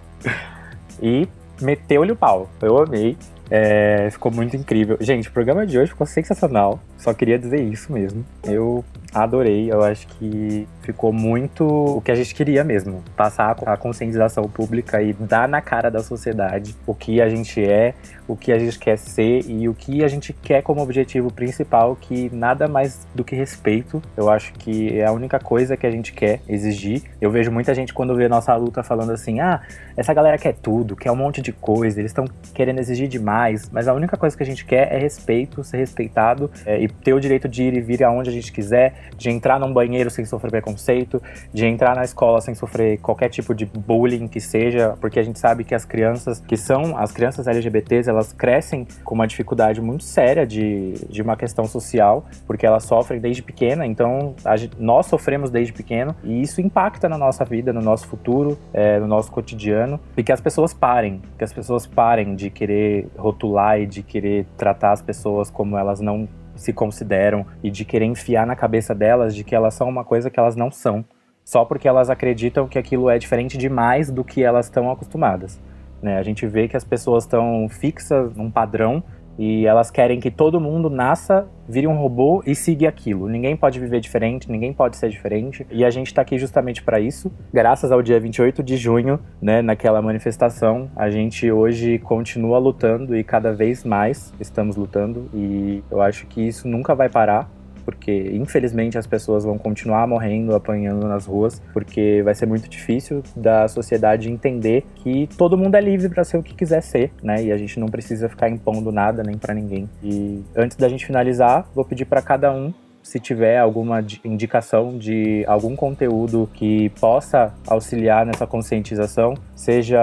[1.00, 1.26] e
[1.60, 2.50] meteu-lhe o pau.
[2.60, 3.16] Eu amei.
[3.50, 4.96] É, ficou muito incrível.
[5.00, 6.80] Gente, o programa de hoje ficou sensacional.
[6.98, 8.24] Só queria dizer isso mesmo.
[8.44, 9.70] Eu adorei.
[9.72, 13.02] Eu acho que ficou muito o que a gente queria mesmo.
[13.16, 17.94] Passar a conscientização pública e dar na cara da sociedade o que a gente é,
[18.28, 21.96] o que a gente quer ser e o que a gente quer como objetivo principal,
[21.96, 24.02] que nada mais do que respeito.
[24.16, 27.02] Eu acho que é a única coisa que a gente quer exigir.
[27.20, 29.60] Eu vejo muita gente quando vê nossa luta falando assim: ah,
[29.96, 33.88] essa galera quer tudo, quer um monte de coisa, eles estão querendo exigir demais, mas
[33.88, 37.20] a única coisa que a gente quer é respeito, ser respeitado é, e ter o
[37.20, 40.50] direito de ir e vir aonde a gente quiser, de entrar num banheiro sem sofrer
[40.50, 41.22] preconceito,
[41.52, 45.38] de entrar na escola sem sofrer qualquer tipo de bullying que seja, porque a gente
[45.38, 50.04] sabe que as crianças que são as crianças LGBTs, elas crescem com uma dificuldade muito
[50.04, 54.34] séria de, de uma questão social, porque elas sofrem desde pequena, então
[54.78, 59.06] nós sofremos desde pequeno e isso impacta na nossa vida, no nosso futuro, é, no
[59.06, 63.86] nosso cotidiano, e que as pessoas parem, que as pessoas parem de querer rotular e
[63.86, 68.56] de querer tratar as pessoas como elas não se consideram e de querer enfiar na
[68.56, 71.04] cabeça delas de que elas são uma coisa que elas não são,
[71.44, 75.60] só porque elas acreditam que aquilo é diferente demais do que elas estão acostumadas.
[76.02, 76.18] Né?
[76.18, 79.02] A gente vê que as pessoas estão fixas num padrão
[79.38, 83.28] e elas querem que todo mundo nasça, vire um robô e siga aquilo.
[83.28, 85.66] Ninguém pode viver diferente, ninguém pode ser diferente.
[85.70, 87.30] E a gente está aqui justamente para isso.
[87.52, 93.24] Graças ao dia 28 de junho, né, naquela manifestação, a gente hoje continua lutando e
[93.24, 95.28] cada vez mais estamos lutando.
[95.34, 97.50] E eu acho que isso nunca vai parar
[97.86, 103.22] porque infelizmente as pessoas vão continuar morrendo, apanhando nas ruas, porque vai ser muito difícil
[103.34, 107.44] da sociedade entender que todo mundo é livre para ser o que quiser ser, né?
[107.44, 109.88] E a gente não precisa ficar impondo nada nem para ninguém.
[110.02, 112.74] E antes da gente finalizar, vou pedir para cada um
[113.06, 120.00] se tiver alguma indicação de algum conteúdo que possa auxiliar nessa conscientização, seja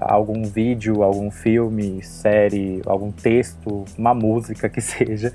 [0.00, 5.32] algum vídeo, algum filme, série, algum texto, uma música que seja,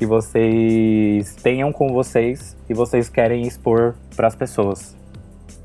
[0.00, 4.96] que vocês tenham com vocês e vocês querem expor para as pessoas?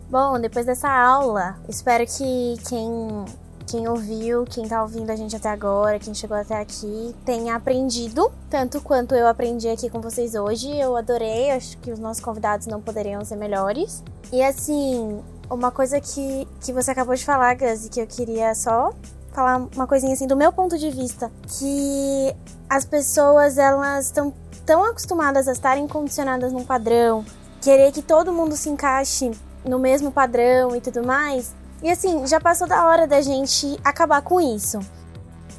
[0.10, 3.26] Bom, depois dessa aula, espero que quem
[3.66, 8.30] quem ouviu, quem tá ouvindo a gente até agora, quem chegou até aqui, tenha aprendido
[8.50, 10.70] tanto quanto eu aprendi aqui com vocês hoje.
[10.78, 14.04] Eu adorei, acho que os nossos convidados não poderiam ser melhores.
[14.34, 18.54] E assim, uma coisa que, que você acabou de falar, Gus, e que eu queria
[18.54, 18.92] só
[19.36, 21.30] falar uma coisinha assim do meu ponto de vista,
[21.60, 22.34] que
[22.70, 24.34] as pessoas elas estão
[24.66, 27.24] tão acostumadas a estarem condicionadas num padrão,
[27.62, 29.32] querer que todo mundo se encaixe
[29.64, 31.54] no mesmo padrão e tudo mais.
[31.84, 34.80] E assim, já passou da hora da gente acabar com isso.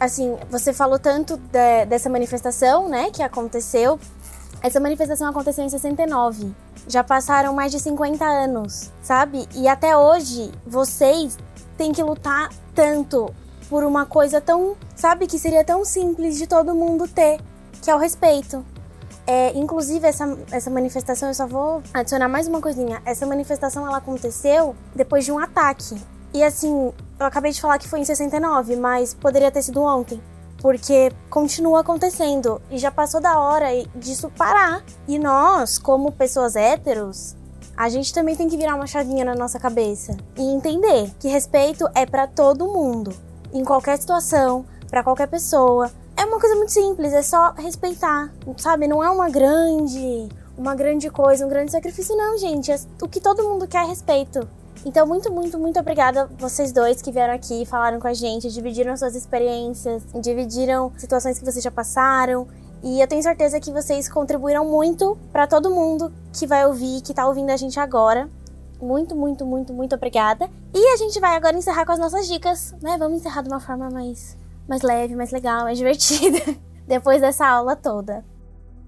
[0.01, 4.01] Assim, você falou tanto de, dessa manifestação, né, que aconteceu.
[4.63, 6.53] Essa manifestação aconteceu em 69.
[6.89, 9.47] Já passaram mais de 50 anos, sabe?
[9.55, 11.37] E até hoje, vocês
[11.77, 13.33] têm que lutar tanto
[13.69, 17.41] por uma coisa tão, sabe, que seria tão simples de todo mundo ter,
[17.83, 18.65] que é o respeito.
[19.27, 23.03] É, inclusive, essa, essa manifestação, eu só vou adicionar mais uma coisinha.
[23.05, 26.01] Essa manifestação, ela aconteceu depois de um ataque.
[26.33, 30.23] E assim, eu acabei de falar que foi em 69, mas poderia ter sido ontem.
[30.63, 34.85] Porque continua acontecendo e já passou da hora disso parar.
[35.09, 37.35] E nós, como pessoas héteros,
[37.77, 41.87] a gente também tem que virar uma chavinha na nossa cabeça e entender que respeito
[41.95, 43.26] é para todo mundo
[43.57, 45.91] em qualquer situação, para qualquer pessoa.
[46.17, 48.87] É uma coisa muito simples, é só respeitar, sabe?
[48.89, 52.17] Não é uma grande uma grande coisa, um grande sacrifício.
[52.17, 52.73] Não, gente.
[52.73, 54.49] É o que todo mundo quer é respeito.
[54.85, 58.97] Então, muito, muito, muito obrigada vocês dois que vieram aqui, falaram com a gente, dividiram
[58.97, 62.47] suas experiências, dividiram situações que vocês já passaram.
[62.83, 67.13] E eu tenho certeza que vocês contribuíram muito para todo mundo que vai ouvir, que
[67.13, 68.29] tá ouvindo a gente agora.
[68.81, 70.49] Muito, muito, muito, muito obrigada.
[70.75, 72.97] E a gente vai agora encerrar com as nossas dicas, né?
[72.99, 74.37] Vamos encerrar de uma forma mais,
[74.69, 76.39] mais leve, mais legal, mais divertida.
[76.87, 78.25] Depois dessa aula toda.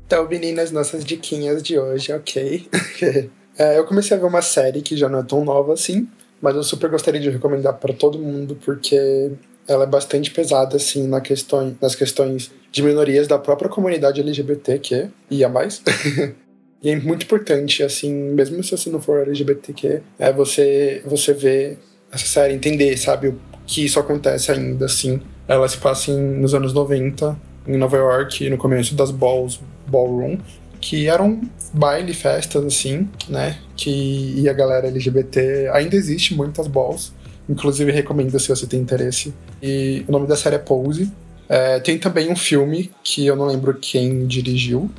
[0.07, 2.69] Então, meninas, nossas diquinhas de hoje, ok?
[3.59, 6.09] é, eu comecei a ver uma série que já não é tão nova assim,
[6.41, 9.33] mas eu super gostaria de recomendar para todo mundo, porque
[9.67, 15.11] ela é bastante pesada, assim, na questão, nas questões de minorias da própria comunidade LGBTQ
[15.31, 15.83] e a mais.
[16.83, 21.79] E é muito importante, assim, mesmo se você não for LGBTQ, é você, você ver
[22.13, 23.35] essa série, entender, sabe,
[23.67, 25.21] que isso acontece ainda, assim.
[25.47, 30.39] Ela se passa em, nos anos 90, em Nova York, no começo das balls, ballroom,
[30.81, 31.41] que eram
[31.75, 37.13] baile, festas, assim, né, que e a galera LGBT, ainda existe muitas balls,
[37.49, 39.35] inclusive recomendo se você tem interesse.
[39.63, 41.11] E o nome da série é Pose.
[41.49, 44.91] É, tem também um filme que eu não lembro quem dirigiu,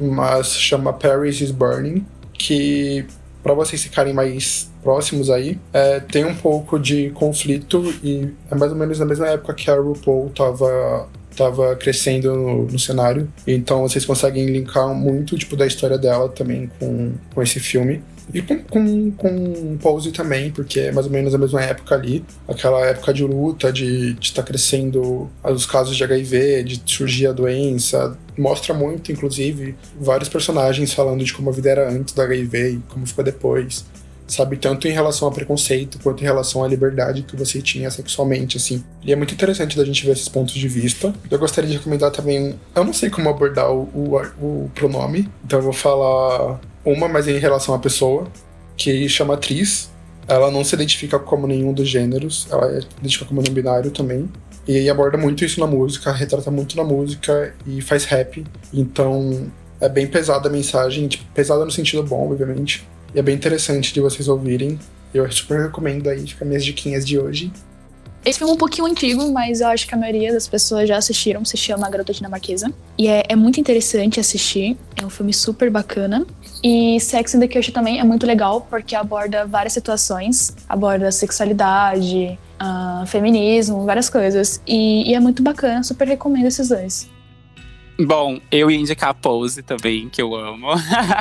[0.00, 3.06] mas chama Paris is Burning, que
[3.42, 8.72] para vocês ficarem mais próximos aí, é, tem um pouco de conflito e é mais
[8.72, 13.28] ou menos na mesma época que a RuPaul tava tava crescendo no, no, cenário.
[13.46, 18.02] Então vocês conseguem linkar muito tipo da história dela também com, com esse filme.
[18.32, 22.24] E com, com, com Pose também, porque é mais ou menos a mesma época ali,
[22.46, 27.32] aquela época de luta, de estar tá crescendo os casos de HIV, de surgir a
[27.32, 28.16] doença.
[28.38, 32.78] Mostra muito, inclusive, vários personagens falando de como a vida era antes da HIV e
[32.88, 33.84] como ficou depois
[34.30, 34.56] sabe?
[34.56, 38.84] Tanto em relação ao preconceito quanto em relação à liberdade que você tinha sexualmente, assim.
[39.02, 41.12] E é muito interessante da gente ver esses pontos de vista.
[41.30, 42.58] Eu gostaria de recomendar também.
[42.74, 47.28] Eu não sei como abordar o, o, o pronome, então eu vou falar uma, mas
[47.28, 48.26] em relação à pessoa,
[48.76, 49.90] que chama atriz.
[50.26, 54.28] Ela não se identifica como nenhum dos gêneros, ela se identifica como não binário também.
[54.66, 58.44] E aborda muito isso na música, retrata muito na música e faz rap.
[58.72, 59.50] Então
[59.80, 62.86] é bem pesada a mensagem, tipo, pesada no sentido bom, obviamente.
[63.14, 64.78] E é bem interessante de vocês ouvirem.
[65.12, 67.50] Eu super recomendo aí, fica minhas diquinhas de hoje.
[68.24, 70.96] Esse filme é um pouquinho antigo, mas eu acho que a maioria das pessoas já
[70.98, 71.44] assistiram.
[71.44, 72.72] Se chama A Garota Dinamarquesa.
[72.98, 74.76] E é, é muito interessante assistir.
[75.00, 76.26] É um filme super bacana.
[76.62, 80.54] E Sex and the City também é muito legal, porque aborda várias situações.
[80.68, 84.60] Aborda sexualidade, uh, feminismo, várias coisas.
[84.66, 87.08] E, e é muito bacana, super recomendo esses dois.
[88.06, 90.68] Bom, eu ia indicar a Pose também, que eu amo.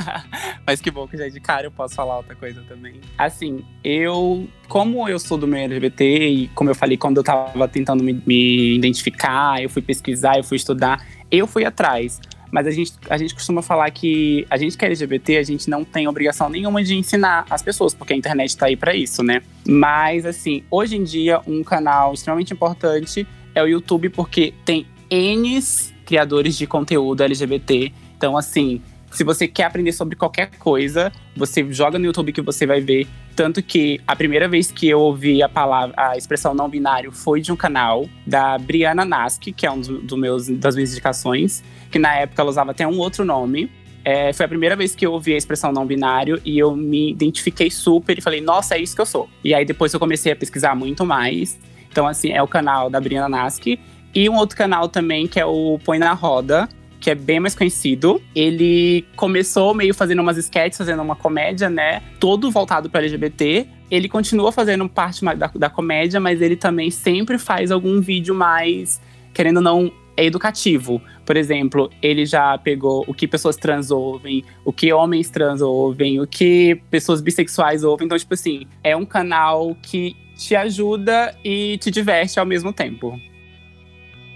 [0.65, 3.01] Mas que bom que já indicaram, eu posso falar outra coisa também.
[3.17, 7.67] Assim, eu, como eu sou do meio LGBT, e como eu falei, quando eu tava
[7.67, 12.21] tentando me, me identificar, eu fui pesquisar, eu fui estudar, eu fui atrás.
[12.49, 15.69] Mas a gente, a gente costuma falar que a gente que é LGBT, a gente
[15.69, 19.21] não tem obrigação nenhuma de ensinar as pessoas, porque a internet tá aí para isso,
[19.21, 19.41] né?
[19.67, 25.93] Mas, assim, hoje em dia, um canal extremamente importante é o YouTube, porque tem N's
[26.09, 27.93] criadores de conteúdo LGBT.
[28.17, 28.81] Então, assim,
[29.11, 33.07] se você quer aprender sobre qualquer coisa, você joga no YouTube que você vai ver.
[33.35, 37.41] Tanto que a primeira vez que eu ouvi a palavra, a expressão não binário foi
[37.41, 41.63] de um canal da Briana Nask, que é um do, do meus, das minhas indicações,
[41.91, 43.71] que na época ela usava até um outro nome.
[44.03, 47.11] É, foi a primeira vez que eu ouvi a expressão não binário e eu me
[47.11, 49.29] identifiquei super e falei, nossa, é isso que eu sou.
[49.43, 51.59] E aí depois eu comecei a pesquisar muito mais.
[51.91, 53.65] Então, assim, é o canal da Briana Nask.
[54.13, 56.67] E um outro canal também, que é o Põe na Roda,
[56.99, 58.21] que é bem mais conhecido.
[58.35, 62.01] Ele começou meio fazendo umas sketches, fazendo uma comédia, né?
[62.19, 63.67] Todo voltado para LGBT.
[63.89, 69.01] Ele continua fazendo parte da, da comédia, mas ele também sempre faz algum vídeo mais,
[69.33, 71.01] querendo ou não, é educativo.
[71.25, 76.19] Por exemplo, ele já pegou o que pessoas trans ouvem, o que homens trans ouvem,
[76.19, 78.05] o que pessoas bissexuais ouvem.
[78.05, 83.17] Então, tipo assim, é um canal que te ajuda e te diverte ao mesmo tempo.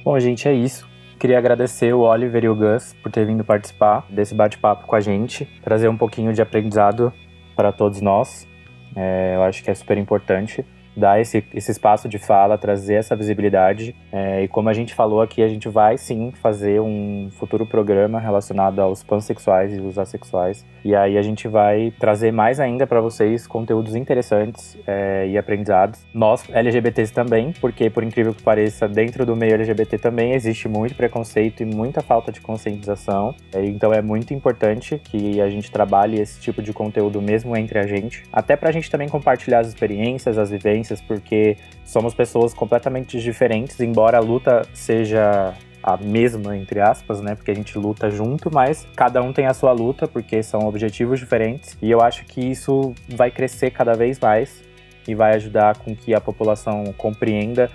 [0.03, 0.85] Bom, gente, é isso.
[1.17, 4.99] Queria agradecer o Oliver e o Gus por ter vindo participar desse bate-papo com a
[4.99, 7.13] gente, trazer um pouquinho de aprendizado
[7.55, 8.45] para todos nós.
[8.93, 10.65] É, eu acho que é super importante
[10.95, 13.95] dar esse, esse espaço de fala, trazer essa visibilidade.
[14.11, 18.19] É, e como a gente falou aqui, a gente vai sim fazer um futuro programa
[18.19, 20.65] relacionado aos pansexuais e os assexuais.
[20.83, 26.05] E aí a gente vai trazer mais ainda para vocês conteúdos interessantes é, e aprendizados.
[26.13, 30.95] Nós, LGBTs também, porque por incrível que pareça, dentro do meio LGBT também existe muito
[30.95, 33.33] preconceito e muita falta de conscientização.
[33.53, 37.79] É, então é muito importante que a gente trabalhe esse tipo de conteúdo mesmo entre
[37.79, 42.53] a gente, até para a gente também compartilhar as experiências, as vivências, porque somos pessoas
[42.53, 45.53] completamente diferentes, embora a luta seja
[45.83, 47.35] a mesma, entre aspas, né?
[47.35, 51.19] Porque a gente luta junto, mas cada um tem a sua luta, porque são objetivos
[51.19, 51.77] diferentes.
[51.81, 54.63] E eu acho que isso vai crescer cada vez mais
[55.05, 57.69] e vai ajudar com que a população compreenda.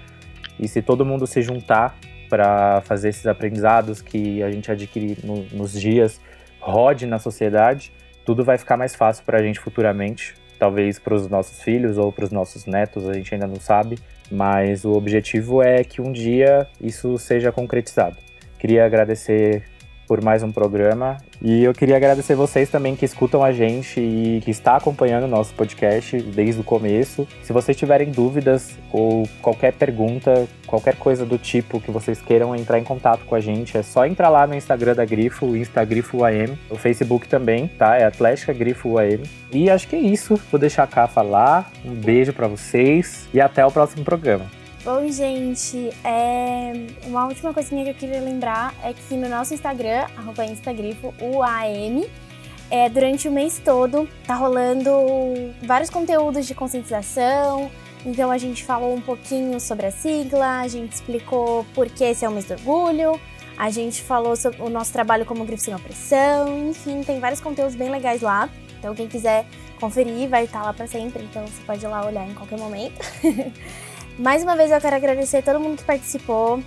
[0.59, 1.97] E se todo mundo se juntar
[2.31, 6.19] para fazer esses aprendizados que a gente adquire no, nos dias,
[6.61, 7.93] rode na sociedade,
[8.25, 10.35] tudo vai ficar mais fácil para a gente futuramente.
[10.59, 13.99] Talvez para os nossos filhos ou para os nossos netos, a gente ainda não sabe.
[14.31, 18.17] Mas o objetivo é que um dia isso seja concretizado.
[18.59, 19.63] Queria agradecer
[20.09, 21.19] por mais um programa.
[21.41, 25.29] E eu queria agradecer vocês também que escutam a gente e que está acompanhando o
[25.29, 27.29] nosso podcast desde o começo.
[27.43, 32.79] Se vocês tiverem dúvidas ou qualquer pergunta, qualquer coisa do tipo que vocês queiram entrar
[32.79, 36.25] em contato com a gente, é só entrar lá no Instagram da Grifo, o Instagrifo
[36.25, 37.97] AM, o Facebook também, tá?
[37.97, 39.23] É Atlética Grifo AM.
[39.53, 40.41] E acho que é isso.
[40.51, 41.71] Vou deixar a Cá falar.
[41.85, 44.58] Um beijo para vocês e até o próximo programa.
[44.89, 46.73] Bom, gente, é...
[47.05, 50.07] uma última coisinha que eu queria lembrar é que no nosso Instagram,
[50.51, 52.07] Instagrifo, UAM,
[52.71, 54.91] é, durante o mês todo tá rolando
[55.63, 57.71] vários conteúdos de conscientização.
[58.07, 62.25] Então a gente falou um pouquinho sobre a sigla, a gente explicou por que esse
[62.25, 63.21] é o mês do orgulho,
[63.59, 67.75] a gente falou sobre o nosso trabalho como Grifo Sem Opressão, enfim, tem vários conteúdos
[67.75, 68.49] bem legais lá.
[68.79, 69.45] Então quem quiser
[69.79, 72.99] conferir vai estar lá para sempre, então você pode ir lá olhar em qualquer momento.
[74.19, 76.61] Mais uma vez eu quero agradecer todo mundo que participou,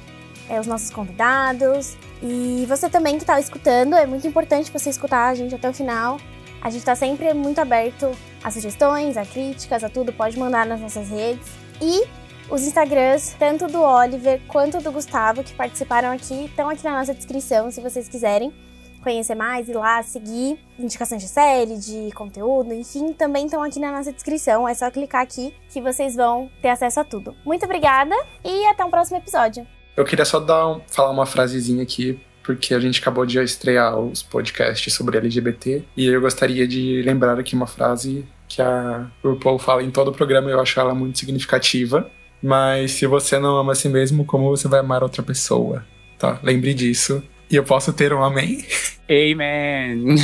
[0.49, 3.93] é, os nossos convidados e você também que está escutando.
[3.93, 6.17] É muito importante você escutar a gente até o final.
[6.61, 8.09] A gente está sempre muito aberto
[8.41, 10.13] a sugestões, a críticas, a tudo.
[10.13, 11.45] Pode mandar nas nossas redes.
[11.81, 12.07] E
[12.49, 17.13] os Instagrams, tanto do Oliver quanto do Gustavo, que participaram aqui, estão aqui na nossa
[17.13, 18.53] descrição, se vocês quiserem
[19.01, 23.91] conhecer mais, ir lá, seguir indicações de série, de conteúdo, enfim, também estão aqui na
[23.91, 24.67] nossa descrição.
[24.67, 27.35] É só clicar aqui que vocês vão ter acesso a tudo.
[27.45, 29.65] Muito obrigada e até um próximo episódio.
[29.95, 33.97] Eu queria só dar um, falar uma frasezinha aqui porque a gente acabou de estrear
[33.99, 39.59] os podcasts sobre LGBT e eu gostaria de lembrar aqui uma frase que a RuPaul
[39.59, 42.09] fala em todo o programa, eu acho ela muito significativa.
[42.41, 45.85] Mas se você não ama a si mesmo, como você vai amar outra pessoa?
[46.17, 46.39] Tá?
[46.41, 47.23] Lembre disso.
[47.51, 48.65] E eu posso ter um amém?
[49.09, 50.15] Amen.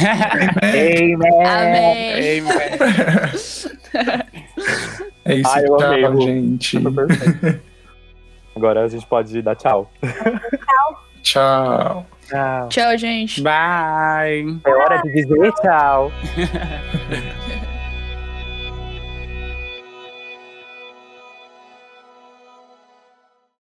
[0.64, 1.18] Amen.
[1.46, 2.40] Amém.
[2.40, 2.48] Amen.
[5.26, 6.80] É isso, Ai, eu tchau, amei, gente.
[6.80, 7.62] Perfeito.
[8.56, 9.92] Agora a gente pode dar tchau.
[11.22, 12.08] Tchau.
[12.28, 12.70] Tchau.
[12.70, 13.42] Tchau, gente.
[13.42, 14.60] Bye.
[14.66, 16.12] É hora de dizer tchau.